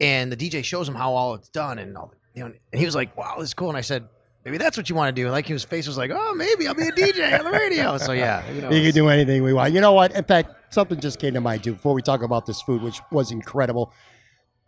[0.00, 2.08] and the DJ shows him how all it's done, and all.
[2.08, 4.08] The, You know, and he was like, "Wow, this is cool." And I said,
[4.44, 6.66] "Maybe that's what you want to do." And like his face was like, "Oh, maybe
[6.66, 9.42] I'll be a DJ on the radio." So yeah, you know, You can do anything
[9.42, 9.72] we want.
[9.72, 10.12] You know what?
[10.12, 13.00] In fact, something just came to mind too before we talk about this food, which
[13.10, 13.92] was incredible.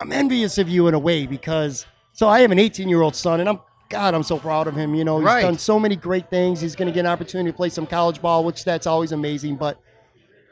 [0.01, 3.15] I'm envious of you in a way because so I have an 18 year old
[3.17, 4.95] son, and I'm God, I'm so proud of him.
[4.95, 5.43] You know, he's Right.
[5.43, 6.63] done so many great things.
[6.63, 9.57] He's going to get an opportunity to play some college ball, which that's always amazing.
[9.57, 9.79] But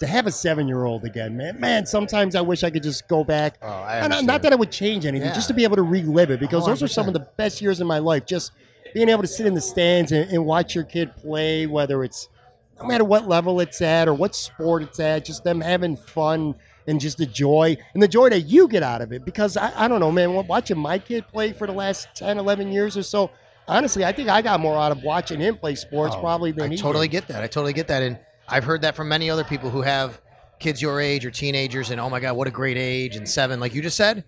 [0.00, 3.08] to have a seven year old again, man, man, sometimes I wish I could just
[3.08, 3.56] go back.
[3.62, 5.34] Oh, I And not that I would change anything, Yeah.
[5.34, 7.62] just to be able to relive it because oh, those are some of the best
[7.62, 8.26] years in my life.
[8.26, 8.52] Just
[8.94, 12.28] being able to sit in the stands and, and watch your kid play, whether it's
[12.80, 16.54] no matter what level it's at or what sport it's at, just them having fun
[16.86, 19.24] and just the joy and the joy that you get out of it.
[19.24, 22.72] Because I, I don't know, man, watching my kid play for the last 10, 11
[22.72, 23.30] years or so,
[23.68, 26.70] honestly, I think I got more out of watching him play sports oh, probably than
[26.70, 27.12] Oh, I totally did.
[27.12, 27.42] get that.
[27.42, 30.20] I totally get that, and I've heard that from many other people who have
[30.58, 33.60] kids your age or teenagers, and oh my god, what a great age, and seven,
[33.60, 34.24] like you just said.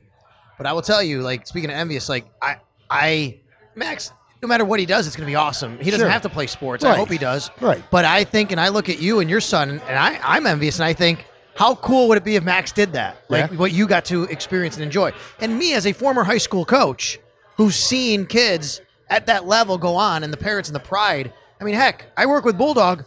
[0.59, 2.57] But I will tell you, like speaking of envious, like I,
[2.89, 3.41] I,
[3.75, 4.13] Max,
[4.43, 5.79] no matter what he does, it's going to be awesome.
[5.79, 6.11] He doesn't Sure.
[6.11, 6.85] have to play sports.
[6.85, 7.51] I hope he does.
[7.61, 7.83] Right.
[7.93, 10.77] But I think, and I look at you and your son, and I, I'm envious,
[10.79, 11.27] and I think.
[11.55, 13.25] How cool would it be if Max did that?
[13.29, 13.59] Like Yeah.
[13.59, 15.13] what you got to experience and enjoy.
[15.39, 17.21] And me as a former high school coach
[17.59, 21.31] who's seen kids at that level go on and the parents and the pride.
[21.61, 23.05] I mean, heck, I work with Bulldog.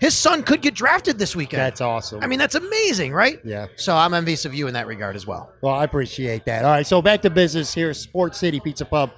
[0.00, 1.60] His son could get drafted this weekend.
[1.60, 2.20] That's awesome.
[2.24, 3.38] I mean, that's amazing, right?
[3.44, 3.66] Yeah.
[3.76, 5.52] So I'm envious of you in that regard as well.
[5.60, 6.64] Well, I appreciate that.
[6.64, 9.10] All right, so back to business here, Sports City Pizza Pub.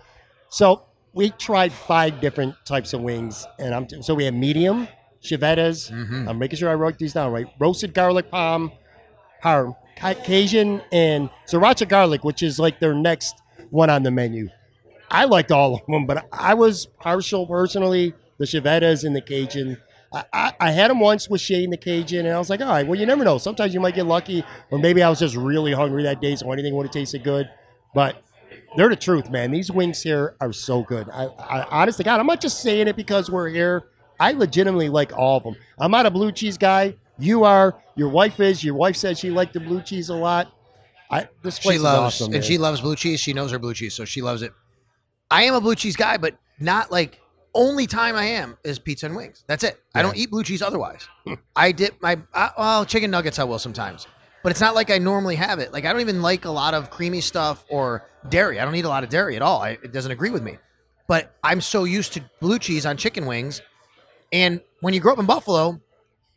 [0.50, 0.82] So
[1.16, 4.86] we tried five different types of wings, and I'm so we have medium,
[5.22, 5.90] Chiavetta's.
[5.90, 6.28] Mm-hmm.
[6.28, 7.46] I'm making sure I wrote these down right.
[7.58, 8.70] Roasted garlic palm,
[9.42, 13.34] Ca- Cajun, and sriracha garlic, which is like their next
[13.70, 14.50] one on the menu.
[15.10, 19.78] I liked all of them, but I was partial personally the Chiavetta's and the Cajun.
[20.12, 22.60] I, I, I had them once with Shay and the Cajun, and I was like,
[22.60, 23.38] all right, well, you never know.
[23.38, 26.52] Sometimes you might get lucky, or maybe I was just really hungry that day, so
[26.52, 27.48] anything would have tasted good.
[27.94, 28.22] But
[28.76, 29.50] they're the truth, man.
[29.50, 31.08] These wings here are so good.
[31.10, 33.88] I, I honest to God, I'm not just saying it because we're here.
[34.18, 35.56] I legitimately like all of them.
[35.78, 36.96] I'm not a blue cheese guy.
[37.18, 37.80] You are.
[37.94, 38.62] Your wife is.
[38.64, 40.52] Your wife says she liked the blue cheese a lot.
[41.10, 42.42] I, this place She loves awesome, and man.
[42.42, 43.20] she loves blue cheese.
[43.20, 44.52] She knows her blue cheese, so she loves it.
[45.30, 47.20] I am a blue cheese guy, but not like
[47.54, 49.44] only time I am is pizza and wings.
[49.46, 49.80] That's it.
[49.94, 51.08] I don't eat blue cheese otherwise.
[51.54, 53.38] I dip my uh, well chicken nuggets.
[53.38, 54.06] I will sometimes,
[54.46, 55.72] but it's not like I normally have it.
[55.72, 58.60] Like I don't even like a lot of creamy stuff or dairy.
[58.60, 59.60] I don't eat a lot of dairy at all.
[59.60, 60.56] I, it doesn't agree with me.
[61.08, 63.60] But I'm so used to blue cheese on chicken wings,
[64.32, 65.80] and when you grow up in Buffalo,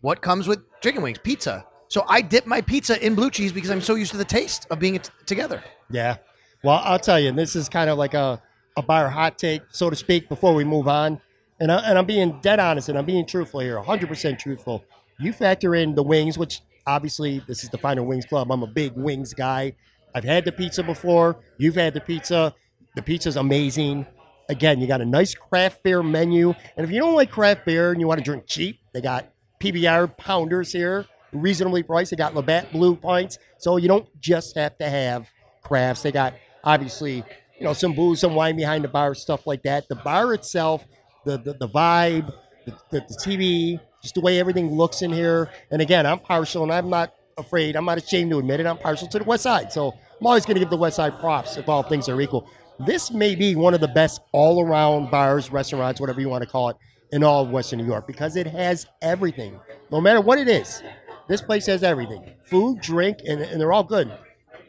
[0.02, 1.20] what comes with chicken wings?
[1.20, 1.68] Pizza.
[1.88, 4.66] So I dip my pizza in blue cheese because I'm so used to the taste
[4.72, 5.64] of being it together.
[5.92, 6.18] Yeah.
[6.64, 8.42] Well, I'll tell you, and this is kind of like a,
[8.76, 11.22] a bar hot take, so to speak, before we move on.
[11.60, 14.84] And, I, and I'm being dead honest and I'm being truthful here, 100% truthful.
[15.20, 18.52] You factor in the wings, which obviously this is the Final Wings Club.
[18.52, 19.74] I'm a big wings guy.
[20.16, 21.40] I've had the pizza before.
[21.58, 22.54] You've had the pizza.
[22.96, 24.08] The pizza's amazing.
[24.50, 26.56] Again, you got a nice craft beer menu.
[26.76, 29.32] And if you don't like craft beer and you want to drink cheap, they got
[29.60, 32.10] PBR pounders here, reasonably priced.
[32.10, 33.38] They got Labatt Blue pints.
[33.60, 35.30] So you don't just have to have
[35.62, 36.02] crafts.
[36.02, 37.18] They got obviously,
[37.60, 39.88] you know, some booze, some wine behind the bar, stuff like that.
[39.88, 40.84] The bar itself,
[41.26, 42.34] the the, the vibe,
[42.66, 45.50] the, the, the TV, just the way everything looks in here.
[45.72, 47.76] And again, I'm partial and I'm not afraid.
[47.76, 48.66] I'm not ashamed to admit it.
[48.66, 51.20] I'm partial to the West Side, so I'm always going to give the West Side
[51.20, 52.50] props if all things are equal.
[52.86, 56.70] This may be one of the best all-around bars, restaurants, whatever you want to call
[56.70, 56.78] it,
[57.12, 59.60] in all of Western New York because it has everything.
[59.92, 60.84] No matter what it is,
[61.28, 64.12] this place has everything: food, drink, and, and they're all good.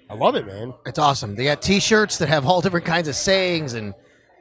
[0.08, 0.74] I love it, man.
[0.86, 1.36] It's awesome.
[1.36, 3.94] They got T-shirts that have all different kinds of sayings and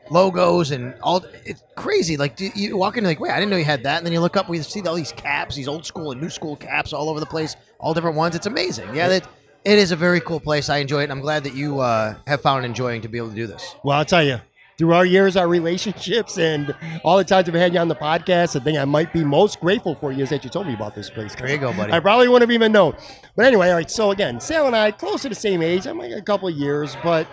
[0.09, 1.25] logos and all.
[1.45, 2.17] It's crazy.
[2.17, 3.97] Like you, walk in, like, wait, I didn't know you had that.
[3.97, 6.29] And then you look up, we see all these caps, these old school and new
[6.29, 8.35] school caps all over the place, all different ones.
[8.35, 8.93] It's amazing.
[8.95, 9.27] Yeah, that
[9.65, 10.69] it is a very cool place.
[10.69, 11.11] I enjoy it.
[11.11, 13.75] I'm glad that you uh, have found enjoying to be able to do this.
[13.83, 14.39] Well, I'll tell you,
[14.77, 18.53] through our years, our relationships, and all the times I've had you on the podcast,
[18.53, 20.95] the thing I might be most grateful for you is that you told me about
[20.95, 21.35] this place.
[21.35, 21.91] There you go, buddy.
[21.91, 22.95] I probably wouldn't have even known.
[23.35, 23.91] But anyway, all right.
[23.91, 25.85] So again, Sal and I close to the same age.
[25.85, 27.27] I'm like a couple of years, but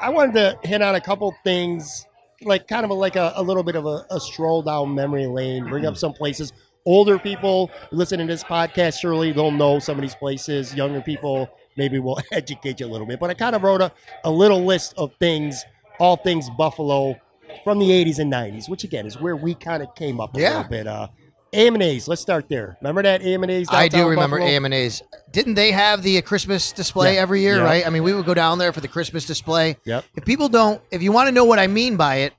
[0.00, 2.06] I wanted to hit on a couple things,
[2.42, 5.26] like kind of a, like a, a little bit of a, a stroll down memory
[5.26, 5.88] lane, bring Mm-hmm.
[5.92, 6.52] up some places.
[6.84, 10.74] Older people listening to this podcast, surely they'll know some of these places.
[10.74, 13.18] Younger people maybe will educate you a little bit.
[13.18, 13.90] But I kind of wrote a,
[14.24, 15.64] a little list of things,
[15.98, 17.16] all things Buffalo
[17.64, 20.40] from the 80s and 90s, which again is where we kind of came up a
[20.40, 20.56] Yeah.
[20.58, 20.86] little bit.
[20.86, 21.08] Uh,
[21.52, 22.76] AM&A's, let's start there.
[22.80, 23.68] Remember that AM&A's?
[23.70, 24.50] I do remember Buffalo?
[24.56, 25.02] AM&A's.
[25.32, 27.20] Didn't they have the uh, Christmas display Yeah.
[27.22, 27.62] every year, Yeah.
[27.64, 27.86] right?
[27.86, 29.76] I mean, we would go down there for the Christmas display.
[29.84, 30.04] Yep.
[30.16, 32.34] If people don't, if you want to know what I mean by it,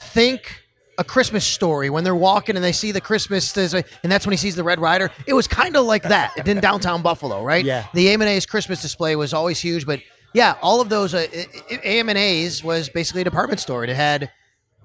[0.00, 0.60] think
[0.98, 4.36] a Christmas story when they're walking and they see the Christmas, and that's when he
[4.36, 5.10] sees the Red Ryder.
[5.26, 7.64] It was kind of like that in downtown Buffalo, right?
[7.64, 7.86] Yeah.
[7.94, 10.00] The AM&A's Christmas display was always huge, but
[10.34, 11.26] yeah, all of those uh,
[11.84, 13.84] AM&A's was basically a department store.
[13.84, 14.30] It had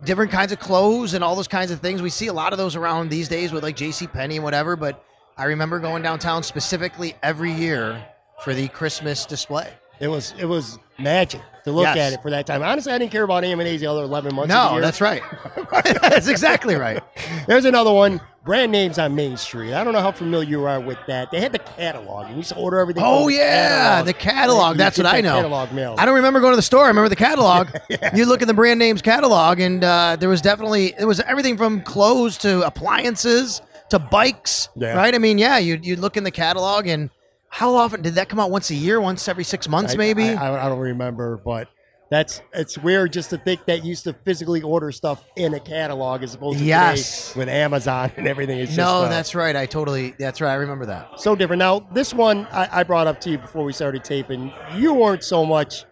[0.03, 2.01] different kinds of clothes and all those kinds of things.
[2.01, 4.07] We see a lot of those around these days with like J.C.
[4.07, 4.75] Penney and whatever.
[4.75, 5.03] But
[5.37, 8.05] I remember going downtown specifically every year
[8.43, 9.71] for the Christmas display.
[9.99, 11.97] It was it was magic to look Yes.
[11.97, 12.61] at it for that time.
[12.63, 15.21] Honestly, I didn't care about AM&A's the other 11 months of the No, that's right.
[16.01, 17.01] that's exactly right.
[17.47, 18.19] There's another one.
[18.45, 19.73] Brand names on Main Street.
[19.73, 21.31] I don't know how familiar you are with that.
[21.31, 22.29] They had the catalog.
[22.29, 23.01] You used to order everything.
[23.05, 24.05] Oh from the yeah, catalog.
[24.05, 24.77] the catalog.
[24.77, 25.35] That's what I know.
[25.35, 25.95] Catalog mail.
[25.97, 26.83] I don't remember going to the store.
[26.83, 27.69] I remember the catalog.
[28.13, 31.55] You look at the brand names catalog, and uh, there was definitely it was everything
[31.57, 34.67] from clothes to appliances to bikes.
[34.75, 34.95] Yeah.
[34.95, 35.15] Right?
[35.15, 37.09] I mean, yeah, you you look in the catalog, and
[37.47, 38.51] how often did that come out?
[38.51, 38.99] Once a year?
[38.99, 39.93] Once every six months?
[39.93, 40.29] I- maybe?
[40.29, 41.69] I, I don't remember, but
[42.13, 45.59] that's it's weird just to think that you used to physically order stuff in a
[45.59, 47.29] catalog as opposed to Yes.
[47.29, 48.59] today with Amazon and everything.
[48.59, 49.55] It's no, just, uh, that's right.
[49.55, 50.13] I totally.
[50.19, 50.51] That's right.
[50.51, 51.19] I remember that.
[51.19, 51.59] so different.
[51.59, 54.51] Now, this one I, I brought up to you before we started taping.
[54.75, 55.85] You weren't so much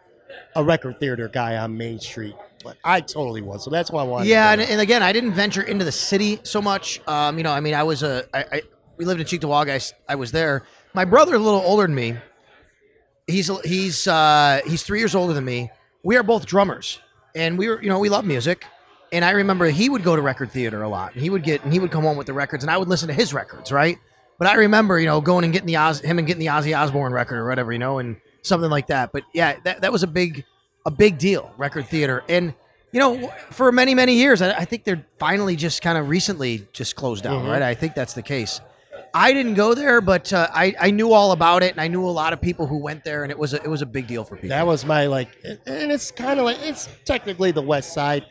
[0.55, 3.63] a record theater guy on Main Street, but I totally was.
[3.63, 4.27] So that's why I wanted.
[4.27, 7.01] Yeah, to and, and again, I didn't venture into the city so much.
[7.07, 8.61] Um, you know, I mean, I was a, I, I
[8.97, 9.93] we lived in Cheektowaga.
[10.07, 10.63] I was there.
[10.93, 12.17] My brother, a little older than me,
[13.27, 15.71] he's he's uh, he's three years older than me.
[16.03, 16.99] We are both drummers,
[17.35, 18.65] and we were, you know, we love music.
[19.11, 21.63] And I remember he would go to record theater a lot, and he would get,
[21.63, 23.71] and he would come home with the records, and I would listen to his records,
[23.71, 23.97] right?
[24.39, 26.77] But I remember, you know, going and getting the Oz, him and getting the Ozzy
[26.77, 29.11] Osbourne record or whatever, you know, and something like that.
[29.11, 30.45] But yeah, that, that was a big,
[30.85, 32.53] a big deal, record theater, and
[32.91, 36.67] you know, for many many years, I, I think they're finally just kind of recently
[36.73, 37.51] just closed down, mm-hmm.
[37.51, 37.61] right?
[37.61, 38.59] I think that's the case.
[39.13, 42.05] I didn't go there, but uh, I I knew all about it, and I knew
[42.05, 44.07] a lot of people who went there, and it was a, it was a big
[44.07, 44.49] deal for people.
[44.49, 48.25] That was my like, and it's kind of like it's technically the West Side.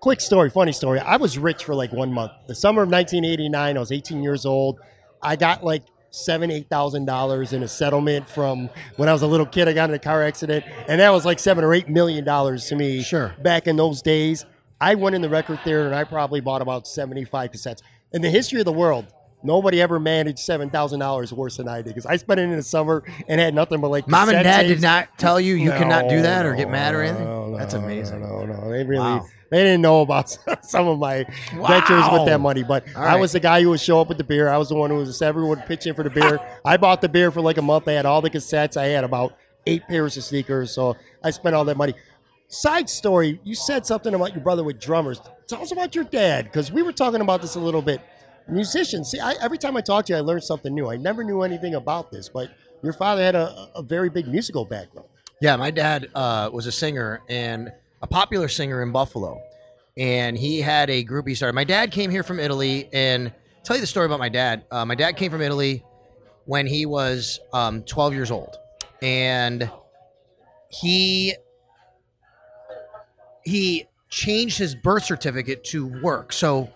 [0.00, 1.00] Quick story, funny story.
[1.00, 2.32] I was rich for like one month.
[2.46, 4.78] The summer of 1989, I was 18 years old.
[5.22, 9.26] I got like seven, eight thousand dollars in a settlement from when I was a
[9.26, 9.66] little kid.
[9.68, 12.66] I got in a car accident, and that was like seven or eight million dollars
[12.66, 13.02] to me.
[13.02, 13.34] Sure.
[13.42, 14.46] Back in those days,
[14.80, 17.82] I went in the record theater and I probably bought about 75 cassettes.
[18.12, 19.06] In the history of the world,
[19.46, 22.50] nobody ever managed seven thousand dollars worse than I did because I spent it in
[22.56, 24.74] the summer and had nothing but like Mom and dad tapes.
[24.74, 27.24] did not tell you you cannot do that or No, get mad or anything.
[27.24, 28.20] no, no, That's amazing.
[28.20, 28.70] No, no, no.
[28.70, 29.24] They really Wow.
[29.50, 32.62] they didn't know about some of my ventures with that money.
[32.62, 34.48] But All I was the guy who would show up with the beer.
[34.48, 36.38] I was the one who was everyone would pitch in for the beer.
[36.64, 37.86] I bought the beer for like a month.
[37.88, 38.76] I had all the cassettes.
[38.76, 40.72] I had about eight pairs of sneakers.
[40.72, 41.94] So I spent all that money.
[42.48, 45.20] Side story, you said something about your brother with drummers.
[45.48, 48.00] Tell us about your dad, because we were talking about this a little bit.
[48.48, 50.88] Musicians, see, I, every time I talk to you, I learn something new.
[50.88, 52.50] I never knew anything about this, but
[52.82, 55.08] your father had a, a very big musical background.
[55.40, 59.40] Yeah, my dad uh, was a singer and a popular singer in Buffalo,
[59.96, 61.54] and he had a group he started.
[61.54, 63.32] My dad came here from Italy, and
[63.64, 64.64] tell you the story about my dad.
[64.70, 65.84] Uh, my dad came from Italy
[66.44, 68.56] when he was um, 12 years old,
[69.02, 69.70] and
[70.68, 71.34] he
[73.44, 76.32] he changed his birth certificate to work.
[76.32, 76.70] So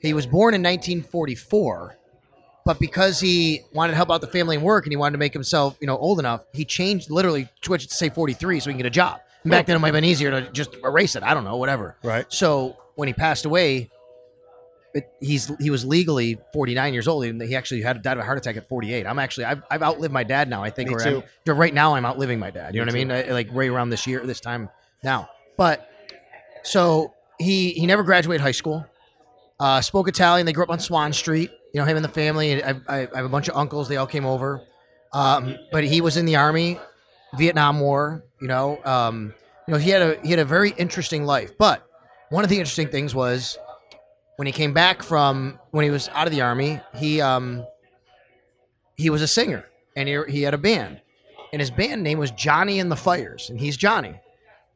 [0.00, 1.96] he was born in 1944
[2.66, 5.18] but because he wanted to help out the family and work and he wanted to
[5.18, 8.74] make himself you know old enough he changed literally switched to say 43 so he
[8.74, 11.16] can get a job and back then it might have been easier to just erase
[11.16, 12.26] it i don't know whatever Right.
[12.32, 13.90] so when he passed away
[14.92, 18.26] it, he's he was legally 49 years old, and he actually had died of a
[18.26, 19.06] heart attack at 48.
[19.06, 20.64] I'm actually I've, I've outlived my dad now.
[20.64, 21.22] I think Me too.
[21.48, 22.74] I'm, right now I'm outliving my dad.
[22.74, 23.28] You know Me what I mean?
[23.28, 24.68] I- uh, like right around this year, this time
[25.04, 25.28] now.
[25.56, 25.88] But
[26.64, 28.84] so he he never graduated high school.
[29.60, 30.46] Uh, spoke Italian.
[30.46, 31.50] They grew up on Swan Street.
[31.74, 32.64] You know him and the family.
[32.64, 33.88] I, I, I have a bunch of uncles.
[33.88, 34.62] They all came over.
[35.12, 36.80] Um, but he was in the army,
[37.36, 38.24] Vietnam War.
[38.40, 39.34] You know, um,
[39.68, 41.56] you know he had a he had a very interesting life.
[41.58, 41.86] But
[42.30, 43.58] one of the interesting things was
[44.36, 46.80] when he came back from when he was out of the army.
[46.96, 47.66] He um,
[48.96, 51.02] he was a singer and he, he had a band,
[51.52, 54.14] and his band name was Johnny and the Fires, and he's Johnny,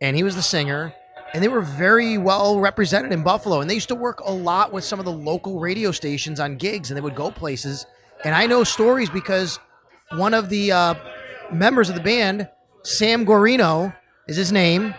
[0.00, 0.94] and he was the singer.
[1.34, 4.72] And they were very well represented in Buffalo, and they used to work a lot
[4.72, 7.86] with some of the local radio stations on gigs, and they would go places.
[8.24, 9.58] And I know stories because
[10.12, 10.94] one of the uh,
[11.52, 12.48] members of the band,
[12.84, 13.94] Sam Gorino,
[14.28, 14.94] is his name.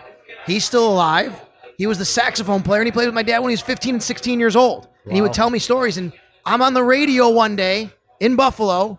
[0.46, 1.40] He's still alive.
[1.78, 3.94] He was the saxophone player, and he played with my dad when he was 15
[3.94, 4.88] and 16 years old.
[5.04, 5.96] And he would tell me stories.
[5.96, 6.12] And
[6.44, 8.98] I'm on the radio one day in Buffalo,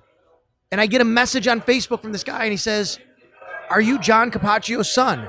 [0.71, 2.99] and I get a message on Facebook from this guy, and he says,
[3.69, 5.27] Are you John Capaccio's son?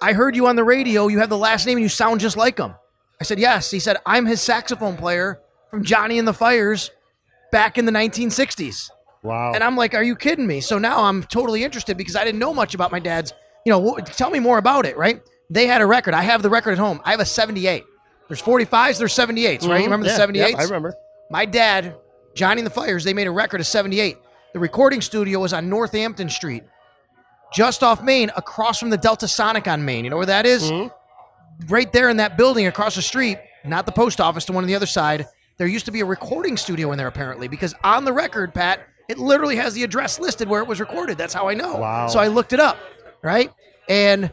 [0.00, 1.08] I heard you on the radio.
[1.08, 2.74] You have the last name, and you sound just like him.
[3.20, 3.70] I said, Yes.
[3.70, 6.90] He said, I'm his saxophone player from Johnny and the Fires
[7.52, 8.90] back in the 1960s.
[9.22, 9.52] Wow.
[9.54, 10.60] And I'm like, are you kidding me?
[10.60, 13.32] So now I'm totally interested because I didn't know much about my dad's.
[13.64, 15.20] You know, tell me more about it, right?
[15.50, 16.14] They had a record.
[16.14, 17.00] I have the record at home.
[17.04, 17.84] I have a 78.
[18.28, 19.78] There's 45s, there's 78s, right?
[19.78, 20.32] You remember the Mm-hmm.
[20.36, 20.50] 78s?
[20.50, 20.94] yeah, I remember.
[21.30, 21.96] My dad,
[22.34, 24.16] Johnny and the Fires, they made a record of 78.
[24.52, 26.62] The recording studio was on Northampton Street,
[27.56, 30.04] just off Main, across from the Delta Sonic on Main.
[30.04, 30.70] You know where that is?
[30.70, 30.90] Mhm.
[31.68, 34.68] Right there in that building across the street, not the post office, the one on
[34.68, 35.26] the other side.
[35.56, 38.80] There used to be a recording studio in there apparently because on the record, Pat,
[39.08, 41.16] it literally has the address listed where it was recorded.
[41.16, 41.76] That's how I know.
[41.76, 42.08] Wow.
[42.08, 42.76] So I looked it up,
[43.22, 43.50] right?
[43.88, 44.30] And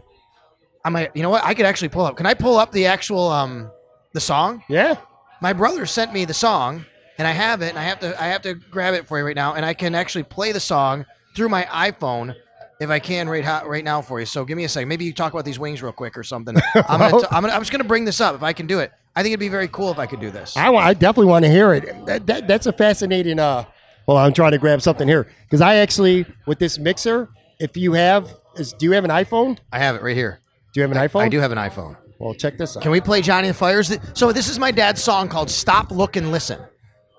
[0.84, 1.46] I'm like, you know what?
[1.46, 2.18] I could actually pull up.
[2.18, 3.72] Can I pull up the actual um
[4.14, 4.64] the song?
[4.68, 4.96] Yeah.
[5.40, 6.86] my brother sent me the song
[7.18, 9.26] and I have it and I have to I have to grab it for you
[9.26, 11.06] right now and I can actually play the song
[11.36, 12.36] through my iPhone
[12.84, 14.26] if I can right right now for you.
[14.26, 14.90] So give me a second.
[14.90, 16.56] Maybe you talk about these wings real quick or something.
[16.76, 18.80] I'm gonna t- I'm gonna I'm just gonna bring this up if I can do
[18.80, 18.92] it.
[19.16, 20.58] I think it'd be very cool if I could do this.
[20.58, 22.06] I, I definitely want to hear it.
[22.08, 23.38] That, that, that's a fascinating.
[23.40, 23.66] Uh,
[24.08, 27.30] well, I'm trying to grab something here because I actually with this mixer.
[27.60, 29.60] If you have, is do you have an iPhone?
[29.72, 30.42] I have it right here.
[30.74, 31.22] Do you have an iPhone?
[31.22, 31.96] I do have an iPhone.
[32.20, 32.84] Well, check this out.
[32.84, 33.96] Can we play Johnny and the Fires?
[34.14, 36.60] So this is my dad's song called "Stop, Look, and Listen."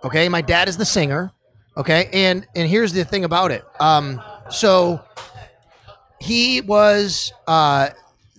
[0.02, 1.32] Okay, my dad is the singer.
[1.76, 3.64] Okay, and and here's the thing about it.
[3.80, 5.02] Um, so
[6.20, 7.32] he was.
[7.46, 7.90] Uh,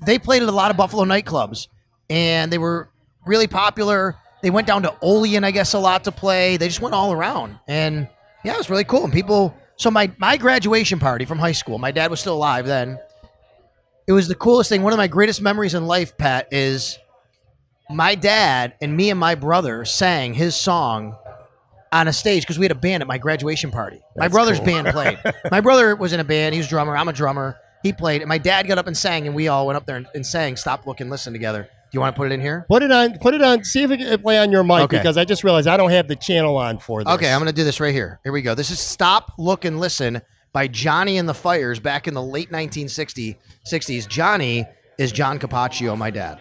[0.06, 1.68] they played at a lot of Buffalo nightclubs,
[2.10, 2.90] and they were
[3.26, 4.16] really popular.
[4.42, 6.58] They went down to Olean, I guess, a lot to play.
[6.58, 8.08] They just went all around, and
[8.44, 9.04] yeah, it was really cool.
[9.04, 9.56] And people.
[9.78, 11.78] So my my graduation party from high school.
[11.78, 12.98] My dad was still alive then
[14.08, 14.84] it was the coolest thing.
[14.84, 17.00] One of my greatest memories in life, Pat, is
[17.90, 21.16] my dad and me and my brother sang his song
[21.92, 24.02] on a stage because we had a band at my graduation party.
[24.16, 24.66] my brother's cool.
[24.66, 25.18] band played.
[25.52, 26.54] my brother was in a band.
[26.54, 26.96] He was a drummer.
[26.96, 27.58] I'm a drummer.
[27.86, 28.24] He played.
[28.24, 30.26] And my dad got up and sang, and we all went up there and, and
[30.26, 31.62] sang "Stop, Look, and Listen" together.
[31.62, 32.66] Do you want to put it in here?
[32.68, 33.20] Put it on.
[33.20, 33.64] Put it on.
[33.64, 34.98] See if it can play on your mic Okay.
[34.98, 37.14] because I just realized I don't have the channel on for this.
[37.14, 38.20] Okay, I'm going to do this right here.
[38.24, 38.56] Here we go.
[38.56, 42.50] This is Stop, Look, and Listen by Johnny and the Fires back in the late
[42.52, 43.36] 1960s.
[43.72, 44.08] 60s.
[44.10, 44.66] Johnny
[44.98, 46.40] is John Capaccio, my dad.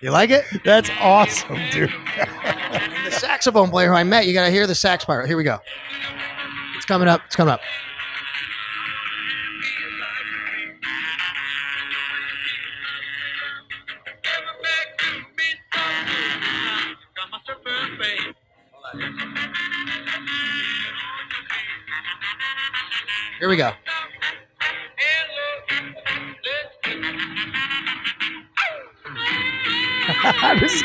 [0.00, 0.44] You like it?
[0.64, 1.90] That's awesome, dude.
[3.04, 5.26] the saxophone player who I met, you got to hear the sax part.
[5.26, 5.58] Here we go.
[6.76, 7.22] It's coming up.
[7.26, 7.60] It's coming up.
[23.38, 23.72] Here we go.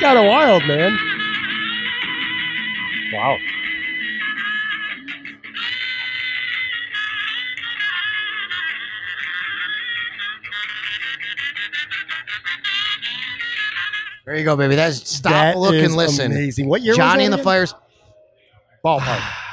[0.08, 0.98] Kind of wild, man.
[3.12, 3.38] Wow.
[14.25, 14.75] There you go, baby.
[14.75, 16.31] That's stop, That look, and listen.
[16.31, 16.67] Amazing.
[16.69, 17.38] What year was Johnny and the?
[17.38, 17.73] Fires.
[18.84, 19.21] Ballpark.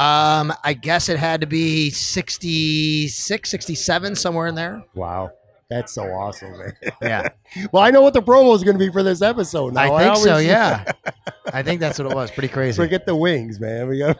[0.00, 4.84] Um, I guess it had to be 66, 67, somewhere in there.
[4.94, 5.32] wow.
[5.70, 6.72] That's so awesome, man.
[7.02, 7.28] Yeah,
[7.72, 9.74] well, I know what the promo is going to be for this episode.
[9.74, 9.82] Now.
[9.82, 10.30] I think so.
[10.30, 10.90] always Yeah,
[11.52, 12.30] I think that's what it was.
[12.30, 12.76] Pretty crazy.
[12.76, 13.86] Forget the wings, man.
[13.86, 14.16] We got.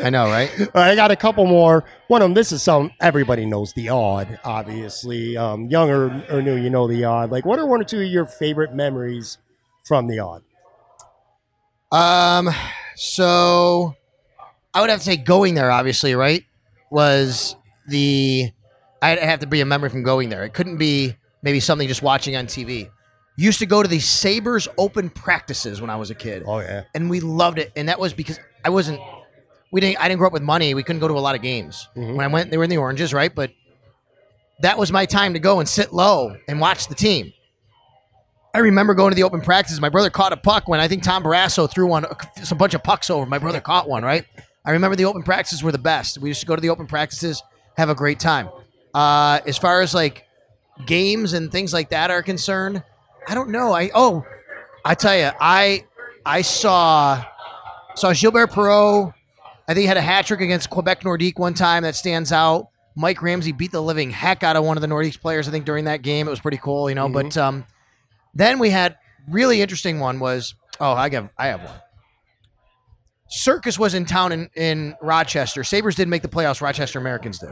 [0.00, 1.84] I know, right, I got a couple more.
[2.08, 5.36] One of them, this is some everybody knows the Aud, obviously.
[5.36, 7.30] Um, young or, or new, you know the Aud.
[7.30, 9.38] Like, what are one or two of your favorite memories
[9.84, 10.42] from the Aud?
[11.92, 12.50] Um,
[12.96, 13.94] so
[14.74, 16.44] I would have to say going there, obviously, right?
[16.90, 17.54] Was
[17.86, 18.50] the
[19.04, 20.44] I'd have to be a memory from going there.
[20.44, 22.90] It couldn't be maybe something just watching on TV.
[23.36, 26.44] Used to go to the Sabres open practices when I was a kid.
[26.46, 27.72] Oh yeah, and we loved it.
[27.76, 29.00] And that was because I wasn't,
[29.72, 30.72] we didn't, I didn't grow up with money.
[30.74, 31.88] We couldn't go to a lot of games.
[31.96, 32.16] Mhm.
[32.16, 33.34] When I went, they were in the Oranges, right?
[33.34, 33.50] But
[34.60, 37.32] that was my time to go and sit low and watch the team.
[38.54, 39.80] I remember going to the open practices.
[39.80, 42.06] My brother caught a puck when I think Tom Barrasso threw one,
[42.44, 43.26] some bunch of pucks over.
[43.26, 44.24] My brother caught one, right?
[44.64, 46.18] I remember the open practices were the best.
[46.18, 47.42] We used to go to the open practices,
[47.76, 48.48] have a great time.
[48.94, 50.26] Uh, as far as like
[50.86, 52.82] games and things like that are concerned,
[53.28, 53.72] I don't know.
[53.72, 54.24] I oh,
[54.84, 55.84] I tell you, I
[56.24, 57.24] I saw
[57.96, 59.12] saw Gilbert Perreault.
[59.66, 62.68] I think he had a hat trick against Quebec Nordique one time that stands out.
[62.94, 65.48] Mike Ramsey beat the living heck out of one of the Nordiques players.
[65.48, 67.08] I think during that game, it was pretty cool, you know.
[67.08, 67.64] But um,
[68.34, 68.96] then we had
[69.28, 71.74] really interesting one was oh I got I have one.
[73.28, 75.64] Circus was in town in, in Rochester.
[75.64, 76.60] Sabres didn't make the playoffs.
[76.60, 77.50] Rochester Americans did.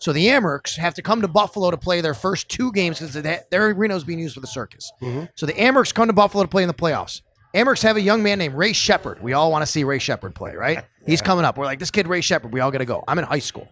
[0.00, 3.14] So the Amerks have to come to Buffalo to play their first two games because
[3.50, 4.92] their arena is being used for the circus.
[5.34, 7.22] So the Amerks come to Buffalo to play in the playoffs.
[7.54, 9.22] Amerks have a young man named Ray Sheppard.
[9.22, 10.84] We all want to see Ray Sheppard play, right?
[11.06, 11.56] He's coming up.
[11.56, 13.02] We're like, this kid, Ray Sheppard, we all got to go.
[13.08, 13.68] I'm in high school.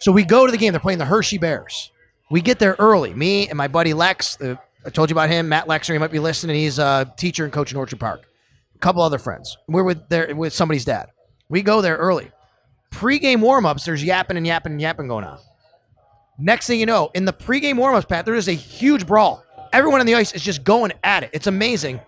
[0.00, 0.72] So we go to the game.
[0.72, 1.90] They're playing the Hershey Bears.
[2.30, 3.14] We get there early.
[3.14, 4.40] Me and my buddy Lex.
[4.40, 5.92] Uh, I told you about him, Matt Lexer.
[5.92, 6.56] He might be listening.
[6.56, 8.22] He's a teacher and coach in Orchard Park.
[8.74, 9.56] A couple other friends.
[9.66, 11.08] We're with there with somebody's dad.
[11.48, 12.30] We go there early.
[12.90, 13.84] Pre-game warm-ups.
[13.84, 15.38] There's yapping and yapping and yapping going on.
[16.38, 19.44] Next thing you know, in the pregame warm-ups, Pat, there is a huge brawl.
[19.72, 21.30] Everyone on the ice is just going at it.
[21.32, 22.00] It's amazing.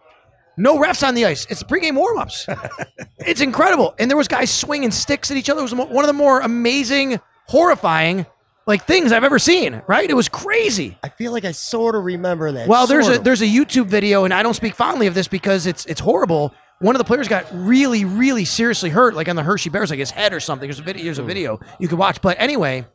[0.57, 1.47] No refs on the ice.
[1.51, 2.47] It's the pregame warm-ups.
[3.19, 3.95] it's incredible.
[3.99, 5.61] And there was guys swinging sticks at each other.
[5.61, 8.27] It was one of the more amazing, horrifying
[8.67, 9.83] like things I've ever seen.
[9.87, 10.09] Right?
[10.09, 10.97] It was crazy.
[11.03, 12.69] I feel like I sort of remember that.
[12.69, 13.25] Well, there's a of.
[13.25, 16.55] there's a YouTube video, and I don't speak fondly of this because it's it's horrible.
[16.81, 19.99] One of the players got really, really seriously hurt, like on the Hershey Bears, like
[19.99, 20.67] his head or something.
[20.67, 21.05] There's a video.
[21.05, 21.29] There's a hmm.
[21.29, 22.23] video you can watch.
[22.23, 22.87] But anyway,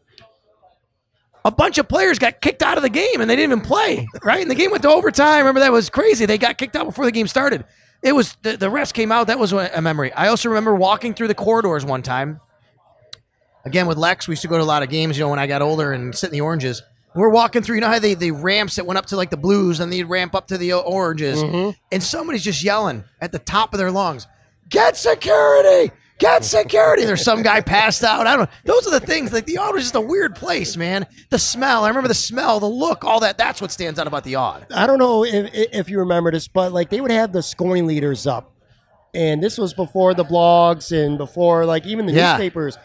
[1.46, 4.08] a bunch of players got kicked out of the game, and they didn't even play.
[4.24, 5.40] Right, and the game went to overtime.
[5.40, 6.26] Remember that was crazy.
[6.26, 7.64] They got kicked out before the game started.
[8.02, 9.28] It was the, the refs came out.
[9.28, 10.12] That was a memory.
[10.14, 12.42] I also remember walking through the corridors one time.
[13.66, 15.16] Again with Lex, we used to go to a lot of games.
[15.18, 16.82] You know, when I got older and sit in the oranges.
[17.16, 17.76] We're walking through.
[17.76, 20.04] You know how they the ramps that went up to like the blues, and they'd
[20.04, 21.72] ramp up to the oranges, mm-hmm.
[21.92, 24.28] and somebody's just yelling at the top of their lungs,
[24.70, 25.94] "Get security!
[26.20, 28.28] Get security!" There's some guy passed out.
[28.28, 28.56] I don't know.
[28.66, 29.32] Those are the things.
[29.34, 31.06] Like the Aud was just a weird place, man.
[31.30, 31.84] The smell.
[31.86, 33.38] I remember the smell, the look, all that.
[33.38, 34.68] That's what stands out about the Aud.
[34.74, 37.86] I don't know if, if you remember this, but like they would have the scoring
[37.88, 38.54] leaders up,
[39.14, 42.34] and this was before the blogs and before like even the Yeah.
[42.34, 42.78] newspapers.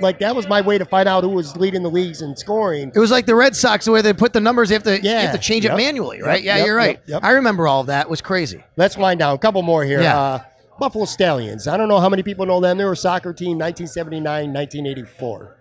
[0.00, 2.92] Like that was my way to find out who was leading the leagues in scoring.
[2.94, 4.68] It was like the Red Sox, the way they put the numbers.
[4.68, 5.20] They have to, you Yeah.
[5.20, 5.74] have to change Yep.
[5.74, 6.42] it manually, right?
[6.42, 7.00] Yep, Yeah, yep, you're right.
[7.22, 8.06] I remember all of that.
[8.06, 8.62] It was crazy.
[8.76, 9.34] Let's wind down.
[9.34, 10.00] A couple more here.
[10.02, 10.18] Yeah.
[10.18, 10.38] Uh,
[10.78, 11.68] Buffalo Stallions.
[11.68, 12.78] I don't know how many people know them.
[12.78, 15.56] They were a soccer team, 1979, 1984.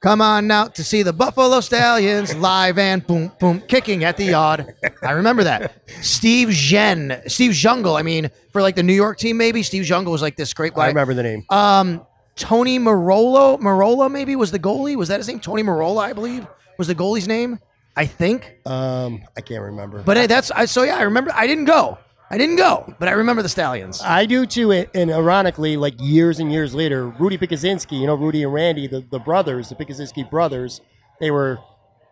[0.00, 4.24] Come on out to see the Buffalo Stallions live and boom, boom, kicking at the
[4.24, 4.74] yard.
[5.02, 5.74] I remember that.
[6.00, 7.96] Steve Jen, Steve Zungul.
[7.96, 10.74] I mean, for like the New York team, maybe Steve Zungul was like this great
[10.74, 10.84] guy.
[10.86, 11.44] I remember the name.
[11.50, 12.04] Um,
[12.36, 14.96] Tony Marolo, Marola maybe was the goalie.
[14.96, 15.40] Was that his name?
[15.40, 16.46] Tony Marola, I believe,
[16.78, 17.58] was the goalie's name.
[17.94, 18.56] I think.
[18.64, 20.02] Um, I can't remember.
[20.02, 20.64] But hey, that's I.
[20.64, 21.30] So yeah, I remember.
[21.34, 21.98] I didn't go.
[22.30, 24.00] I didn't go, but I remember the Stallions.
[24.02, 28.14] I do too, and and ironically, like years and years later, Rudy Pikuzinski, you know,
[28.14, 30.80] Rudy and Randy, the, the brothers, the Pikuzinski brothers,
[31.20, 31.58] they were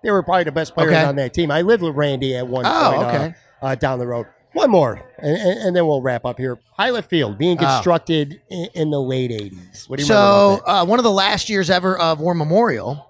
[0.02, 1.02] they were probably the best players Okay.
[1.04, 1.50] on that team.
[1.50, 3.34] I lived with Randy at one Oh, point uh, okay.
[3.62, 4.26] uh, down the road.
[4.52, 6.58] One more, and, and, then we'll wrap up here.
[6.76, 7.64] Pilot Field being Oh.
[7.64, 9.88] constructed in, in the late '80s.
[9.88, 13.06] What do you So uh, one of the last years ever of War Memorial,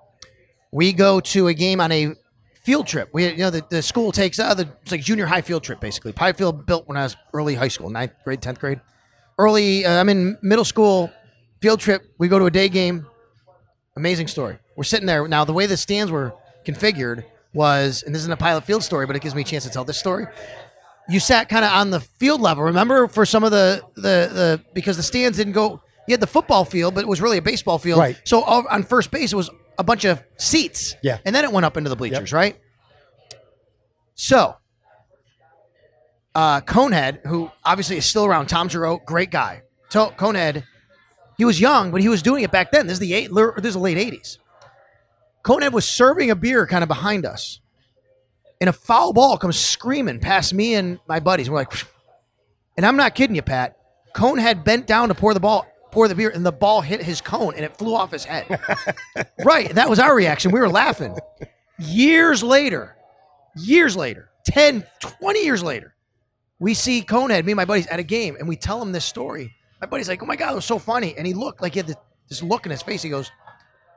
[0.70, 2.14] we go to a game on a
[2.62, 3.08] field trip.
[3.14, 5.80] We you know the, the school takes uh, the it's like junior high field trip
[5.80, 6.12] basically.
[6.12, 8.80] Pilot Field built when I was early high school, ninth grade, tenth grade.
[9.38, 11.10] Early, uh, I'm in middle school.
[11.62, 12.02] Field trip.
[12.18, 13.06] We go to a day game.
[13.96, 14.58] Amazing story.
[14.76, 15.44] We're sitting there now.
[15.44, 16.34] The way the stands were
[16.66, 19.64] configured was, and this isn't a Pilot Field story, but it gives me a chance
[19.64, 20.26] to tell this story
[21.10, 22.64] you sat kind of on the field level.
[22.64, 24.00] Remember for some of the the
[24.32, 25.82] the because the stands didn't go.
[26.08, 27.98] You had the football field, but it was really a baseball field.
[28.00, 28.18] Right.
[28.24, 30.94] So all- on first base, it was a bunch of seats.
[31.02, 31.18] Yeah.
[31.24, 32.58] And then it went up into the bleachers, right?
[34.14, 34.56] So,
[36.34, 39.62] uh, Conehead, who obviously is still around, Tom Giroux, great guy.
[39.90, 40.64] To- Conehead,
[41.36, 42.86] he was young, but he was doing it back then.
[42.86, 44.38] This is the eight, this is the late '80s.
[45.44, 47.60] Conehead was serving a beer kind of behind us.
[48.60, 51.48] And a foul ball comes screaming past me and my buddies.
[51.48, 51.72] We're like,
[52.76, 53.76] and I'm not kidding you, Pat.
[54.14, 57.20] Conehead bent down to pour the ball, pour the beer, and the ball hit his
[57.20, 58.46] cone and it flew off his head.
[59.44, 59.74] right.
[59.74, 60.50] That was our reaction.
[60.50, 61.16] We were laughing.
[61.78, 62.96] Years later,
[63.56, 65.94] years later, 10, 20 years later,
[66.58, 69.04] we see Conehead, me and my buddies, at a game, and we tell him this
[69.04, 69.54] story.
[69.80, 71.14] My buddy's like, oh my God, it was so funny.
[71.16, 71.96] And he looked like he had
[72.28, 73.00] this look in his face.
[73.00, 73.30] He goes,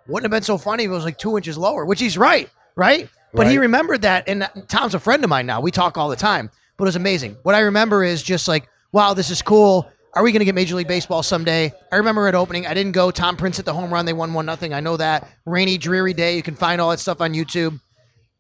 [0.08, 2.50] wouldn't have been so funny if it was like two inches lower, which he's right,
[2.76, 3.10] right?
[3.34, 4.28] But he remembered that.
[4.28, 5.62] And Tom's a friend of mine now.
[5.62, 7.38] We talk all the time, but it was amazing.
[7.44, 9.90] What I remember is just like, wow, this is cool.
[10.16, 11.74] Are we going to get Major League Baseball someday?
[11.92, 13.10] I remember at opening, I didn't go.
[13.10, 14.06] Tom Prince hit the home run.
[14.06, 14.72] They won one nothing.
[14.72, 15.28] I know that.
[15.46, 16.36] Rainy, dreary day.
[16.36, 17.80] You can find all that stuff on YouTube.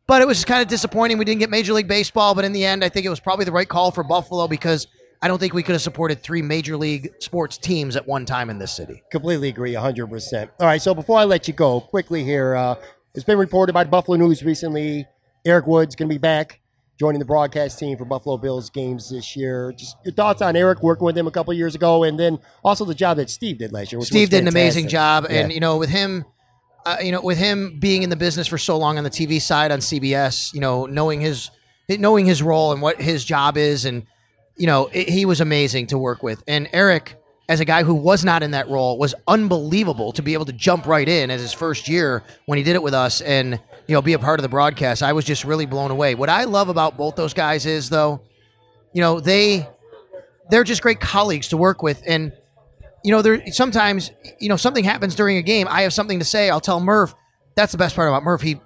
[0.05, 1.17] But it was just kind of disappointing.
[1.17, 2.35] We didn't get Major League Baseball.
[2.35, 4.85] But in the end, I think it was probably the right call for Buffalo because
[5.23, 8.49] I don't think we could have supported three Major League sports teams at one time
[8.49, 9.01] in this city.
[9.09, 10.49] Completely agree, 100%.
[10.59, 12.75] All right, so before I let you go, quickly here, uh,
[13.13, 15.07] it's been reported by the Buffalo News recently.
[15.45, 16.59] Eric Wood's going to be back
[16.99, 19.73] joining the broadcast team for Buffalo Bills games this year.
[19.75, 22.85] Just your thoughts on Eric working with him a couple years ago, and then also
[22.85, 24.01] the job that Steve did last year.
[24.01, 26.25] Steve did an amazing job, and you know, with him,
[26.85, 29.41] uh, you know, with him being in the business for so long on the TV
[29.41, 31.51] side on CBS, you know, knowing his
[31.89, 34.07] knowing his role and what his job is, and
[34.55, 36.43] you know, it, he was amazing to work with.
[36.47, 37.15] And Eric,
[37.53, 40.53] as a guy who was not in that role, was unbelievable to be able to
[40.53, 43.93] jump right in as his first year when he did it with us, and you
[43.93, 45.03] know, be a part of the broadcast.
[45.03, 46.15] I was just really blown away.
[46.15, 48.21] What I love about both those guys is though,
[48.91, 49.67] you know, they
[50.49, 52.33] they're just great colleagues to work with, and
[53.03, 55.67] you know, there sometimes you know something happens during a game.
[55.69, 56.49] I have something to say.
[56.49, 57.13] I'll tell Murph.
[57.55, 58.41] That's the best part about Murph.
[58.41, 58.59] He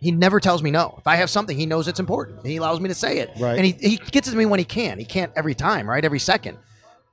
[0.00, 0.94] he never tells me no.
[0.96, 2.46] If I have something, he knows it's important.
[2.46, 3.30] He allows me to say it.
[3.38, 3.56] Right.
[3.58, 4.98] And he, he gets it to me when he can.
[4.98, 6.04] He can't every time, right?
[6.04, 6.56] Every second.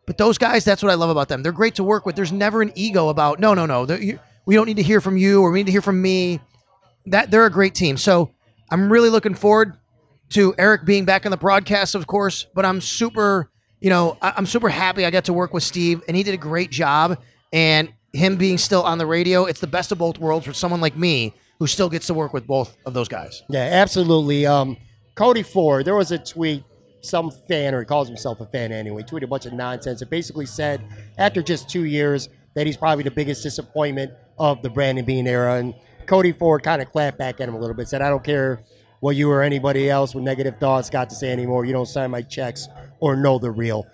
[0.10, 1.44] But those guys, that's what I love about them.
[1.44, 2.16] They're great to work with.
[2.16, 3.84] There's never an ego about no, no, no.
[4.48, 6.40] We don't need to hear from you, or we need to hear from me.
[7.06, 7.96] That they're a great team.
[7.96, 8.32] So
[8.72, 9.78] I'm really looking forward
[10.30, 12.48] to Eric being back on the broadcast, of course.
[12.56, 13.52] But I'm super,
[13.82, 16.38] you know, I'm super happy I got to work with Steve, and he did a
[16.38, 17.22] great job.
[17.54, 20.82] And him being still on the radio, it's the best of both worlds for someone
[20.82, 23.44] like me who still gets to work with both of those guys.
[23.48, 24.48] Yeah, absolutely.
[24.48, 24.76] Um,
[25.14, 26.64] Cody Ford, there was a tweet,
[27.02, 30.02] some fan, or he calls himself a fan anyway, tweeted a bunch of nonsense.
[30.02, 30.82] It basically said
[31.18, 35.56] after just two years that he's probably the biggest disappointment of the Brandon Beane era.
[35.56, 35.76] And
[36.06, 38.64] Cody Ford kind of clapped back at him a little bit, said, I don't care
[39.00, 41.66] what you or anybody else with negative thoughts got to say anymore.
[41.66, 42.68] You don't sign my checks
[43.00, 43.86] or know the real.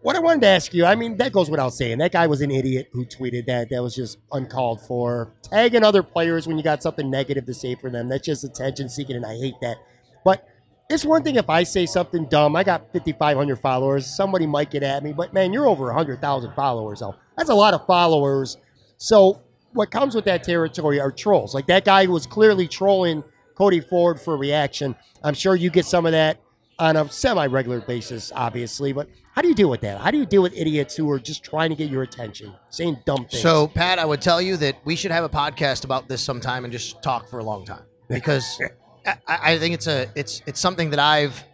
[0.00, 1.98] What I wanted to ask you, I mean, that goes without saying.
[1.98, 3.70] That guy was an idiot who tweeted that.
[3.70, 5.32] That was just uncalled for.
[5.42, 8.88] Tagging other players when you got something negative to say for them, that's just attention
[8.88, 9.78] seeking, and I hate that.
[10.24, 10.46] But
[10.88, 12.56] it's one thing if I say something dumb.
[12.56, 14.06] I got 5,500 followers.
[14.06, 17.14] Somebody might get at me, but man, you're over 100,000 followers, though.
[17.36, 18.56] That's a lot of followers.
[18.96, 21.54] So what comes with that territory are trolls.
[21.54, 23.22] Like that guy was clearly trolling
[23.54, 24.96] Cody Ford for reaction.
[25.22, 26.40] I'm sure you get some of that
[26.78, 28.92] on a semi-regular basis, obviously.
[28.92, 30.00] But how do you deal with that?
[30.00, 32.98] How do you deal with idiots who are just trying to get your attention, saying
[33.04, 33.42] dumb things?
[33.42, 36.64] So, Pat, I would tell you that we should have a podcast about this sometime
[36.64, 38.58] and just talk for a long time because
[39.26, 41.44] I, I think it's a it's it's something that I've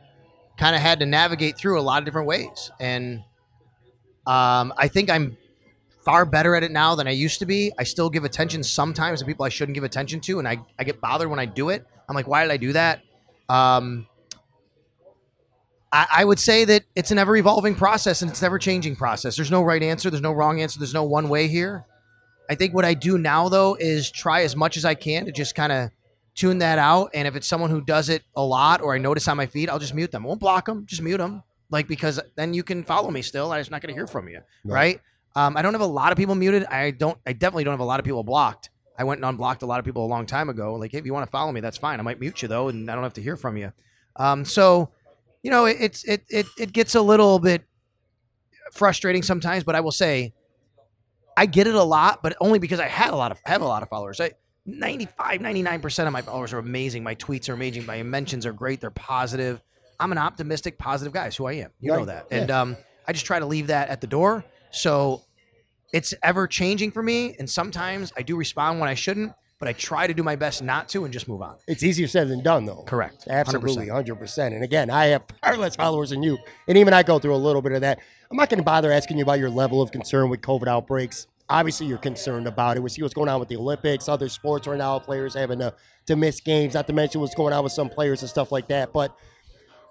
[0.56, 3.20] kind of had to navigate through a lot of different ways, and
[4.26, 5.36] um, I think I'm
[6.04, 7.72] far better at it now than I used to be.
[7.78, 10.84] I still give attention sometimes to people I shouldn't give attention to, and I I
[10.84, 11.86] get bothered when I do it.
[12.08, 13.00] I'm like, why did I do that?
[13.48, 14.06] Um,
[15.94, 19.36] I, I would say that it's an ever evolving process and it's never changing process.
[19.36, 20.10] There's no right answer.
[20.10, 20.78] There's no wrong answer.
[20.78, 21.84] There's no one way here.
[22.50, 25.32] I think what I do now though is try as much as I can to
[25.32, 25.90] just kind of
[26.34, 27.10] tune that out.
[27.14, 29.70] And if it's someone who does it a lot or I notice on my feed,
[29.70, 30.24] I'll just mute them.
[30.24, 30.86] I won't block them.
[30.86, 31.42] Just mute them.
[31.70, 33.50] Like because then you can follow me still.
[33.50, 35.00] I'm just not going to hear from you, right?
[35.34, 36.64] Um, I don't have a lot of people muted.
[36.66, 37.18] I don't.
[37.26, 38.70] I definitely don't have a lot of people blocked.
[38.96, 40.74] I went and unblocked a lot of people a long time ago.
[40.74, 41.98] Like, hey, if you want to follow me, that's fine.
[41.98, 43.72] I might mute you though, and I don't have to hear from you.
[44.16, 44.90] Um, so,
[45.42, 47.64] you know, it, it's it it it gets a little bit
[48.72, 49.64] frustrating sometimes.
[49.64, 50.32] But I will say,
[51.36, 53.66] I get it a lot, but only because I had a lot of have a
[53.66, 54.20] lot of followers.
[54.20, 54.32] I
[54.66, 57.02] 95, 99 percent of my followers are amazing.
[57.02, 57.86] My tweets are amazing.
[57.86, 58.80] My mentions are great.
[58.80, 59.62] They're positive.
[60.00, 61.26] I'm an optimistic, positive guy.
[61.26, 61.70] It's who I am.
[61.80, 62.06] You know Right.
[62.06, 62.26] that.
[62.30, 64.44] And um, I just try to leave that at the door.
[64.70, 65.22] So
[65.92, 67.36] it's ever changing for me.
[67.38, 70.62] And sometimes I do respond when I shouldn't, but I try to do my best
[70.62, 71.56] not to and just move on.
[71.68, 72.82] It's easier said than done, though.
[72.86, 73.28] Correct.
[73.28, 74.18] Absolutely, 100%.
[74.18, 74.46] 100%.
[74.48, 76.38] And again, I have far less followers than you.
[76.66, 78.00] And even I go through a little bit of that.
[78.30, 81.28] I'm not going to bother asking you about your level of concern with COVID outbreaks.
[81.48, 82.82] Obviously, you're concerned about it.
[82.82, 85.74] We see what's going on with the Olympics, other sports right now, players having to,
[86.06, 88.68] to miss games, not to mention what's going on with some players and stuff like
[88.68, 88.92] that.
[88.92, 89.14] But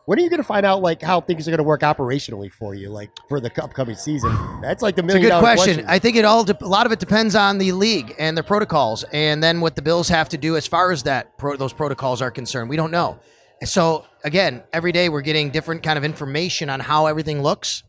[0.06, 2.51] when are you going to find out like how things are going to work operationally
[2.51, 4.36] for you, like for the upcoming season?
[4.62, 5.86] That's like the It's a million good dollar question.
[5.88, 8.43] I think it all de- a lot of it depends on the league and their
[8.43, 11.72] protocols, and then what the Bills have to do as far as that pro- those
[11.72, 12.70] protocols are concerned.
[12.70, 13.20] We don't know,
[13.64, 17.84] So again, every day we're getting different kind of information on how everything looks.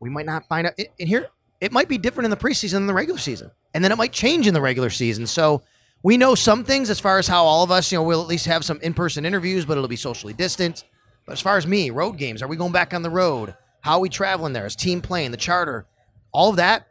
[0.00, 1.28] We might not find out and here.
[1.60, 4.12] It might be different in the preseason than the regular season, and then it might
[4.12, 5.26] change in the regular season.
[5.26, 5.62] So
[6.02, 8.28] we know some things as far as how all of us, you know, we'll at
[8.28, 10.84] least have some in-person interviews, but it'll be socially distant.
[11.24, 13.54] But as far as me, road games, are we going back on the road?
[13.80, 14.66] How are we traveling there?
[14.66, 15.86] Is team playing the charter?
[16.32, 16.86] All of that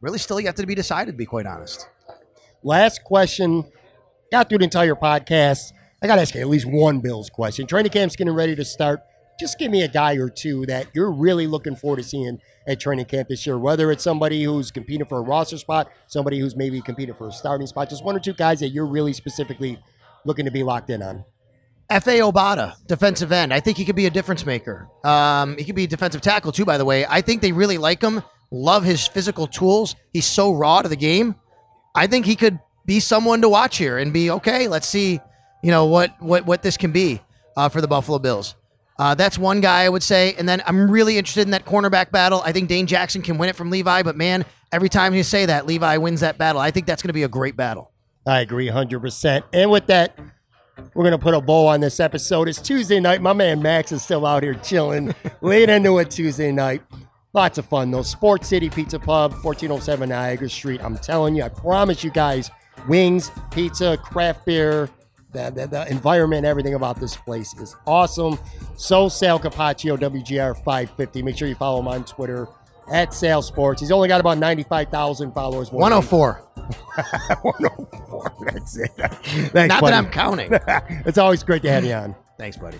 [0.00, 1.12] really still yet to be decided.
[1.12, 1.88] To be quite honest.
[2.62, 3.64] Last question.
[4.30, 5.72] Got through the entire podcast.
[6.02, 7.66] I got to ask you at least one Bills question.
[7.66, 9.00] Training camp's getting ready to start.
[9.40, 12.38] Just give me a guy or two that you're really looking forward to seeing
[12.68, 13.56] at training camp this year.
[13.56, 17.32] Whether it's somebody who's competing for a roster spot, somebody who's maybe competing for a
[17.32, 19.78] starting spot, just one or two guys that you're really specifically
[20.26, 21.24] looking to be locked in on.
[21.90, 23.54] Efe Obada, defensive end.
[23.54, 24.90] I think he could be a difference maker.
[25.04, 27.06] Um, he could be a defensive tackle too, by the way.
[27.06, 29.96] I think they really like him, love his physical tools.
[30.12, 31.34] He's so raw to the game.
[31.94, 34.68] I think he could be someone to watch here and be okay.
[34.68, 35.18] Let's see,
[35.62, 37.22] you know what what what this can be
[37.56, 38.54] uh, for the Buffalo Bills.
[39.00, 40.34] Uh, that's one guy I would say.
[40.34, 42.42] And then I'm really interested in that cornerback battle.
[42.44, 45.46] I think Dane Jackson can win it from Levi, but man, every time you say
[45.46, 46.60] that, Levi wins that battle.
[46.60, 47.92] I think that's going to be a great battle.
[48.26, 49.42] I agree 100%.
[49.54, 50.18] And with that,
[50.92, 52.46] we're going to put a bow on this episode.
[52.46, 53.22] It's Tuesday night.
[53.22, 56.82] My man Max is still out here chilling late into a Tuesday night.
[57.32, 58.02] Lots of fun, though.
[58.02, 60.82] Sports City Pizza Pub, 1407 Niagara Street.
[60.84, 62.50] I'm telling you, I promise you guys,
[62.86, 64.90] wings, pizza, craft beer,
[65.32, 68.38] the, the, the, environment, everything about this place is awesome.
[68.76, 71.22] So Sal Capaccio, WGR 550.
[71.22, 72.48] Make sure you follow him on Twitter
[72.90, 73.80] at Sal Sports.
[73.80, 75.70] He's only got about 95,000 followers.
[75.70, 76.32] 104.
[77.42, 78.32] 104.
[78.44, 78.90] That's it.
[78.90, 79.92] Thanks, Not buddy.
[79.92, 80.50] that I'm counting.
[81.06, 82.14] it's always great to have you on.
[82.38, 82.78] Thanks, buddy.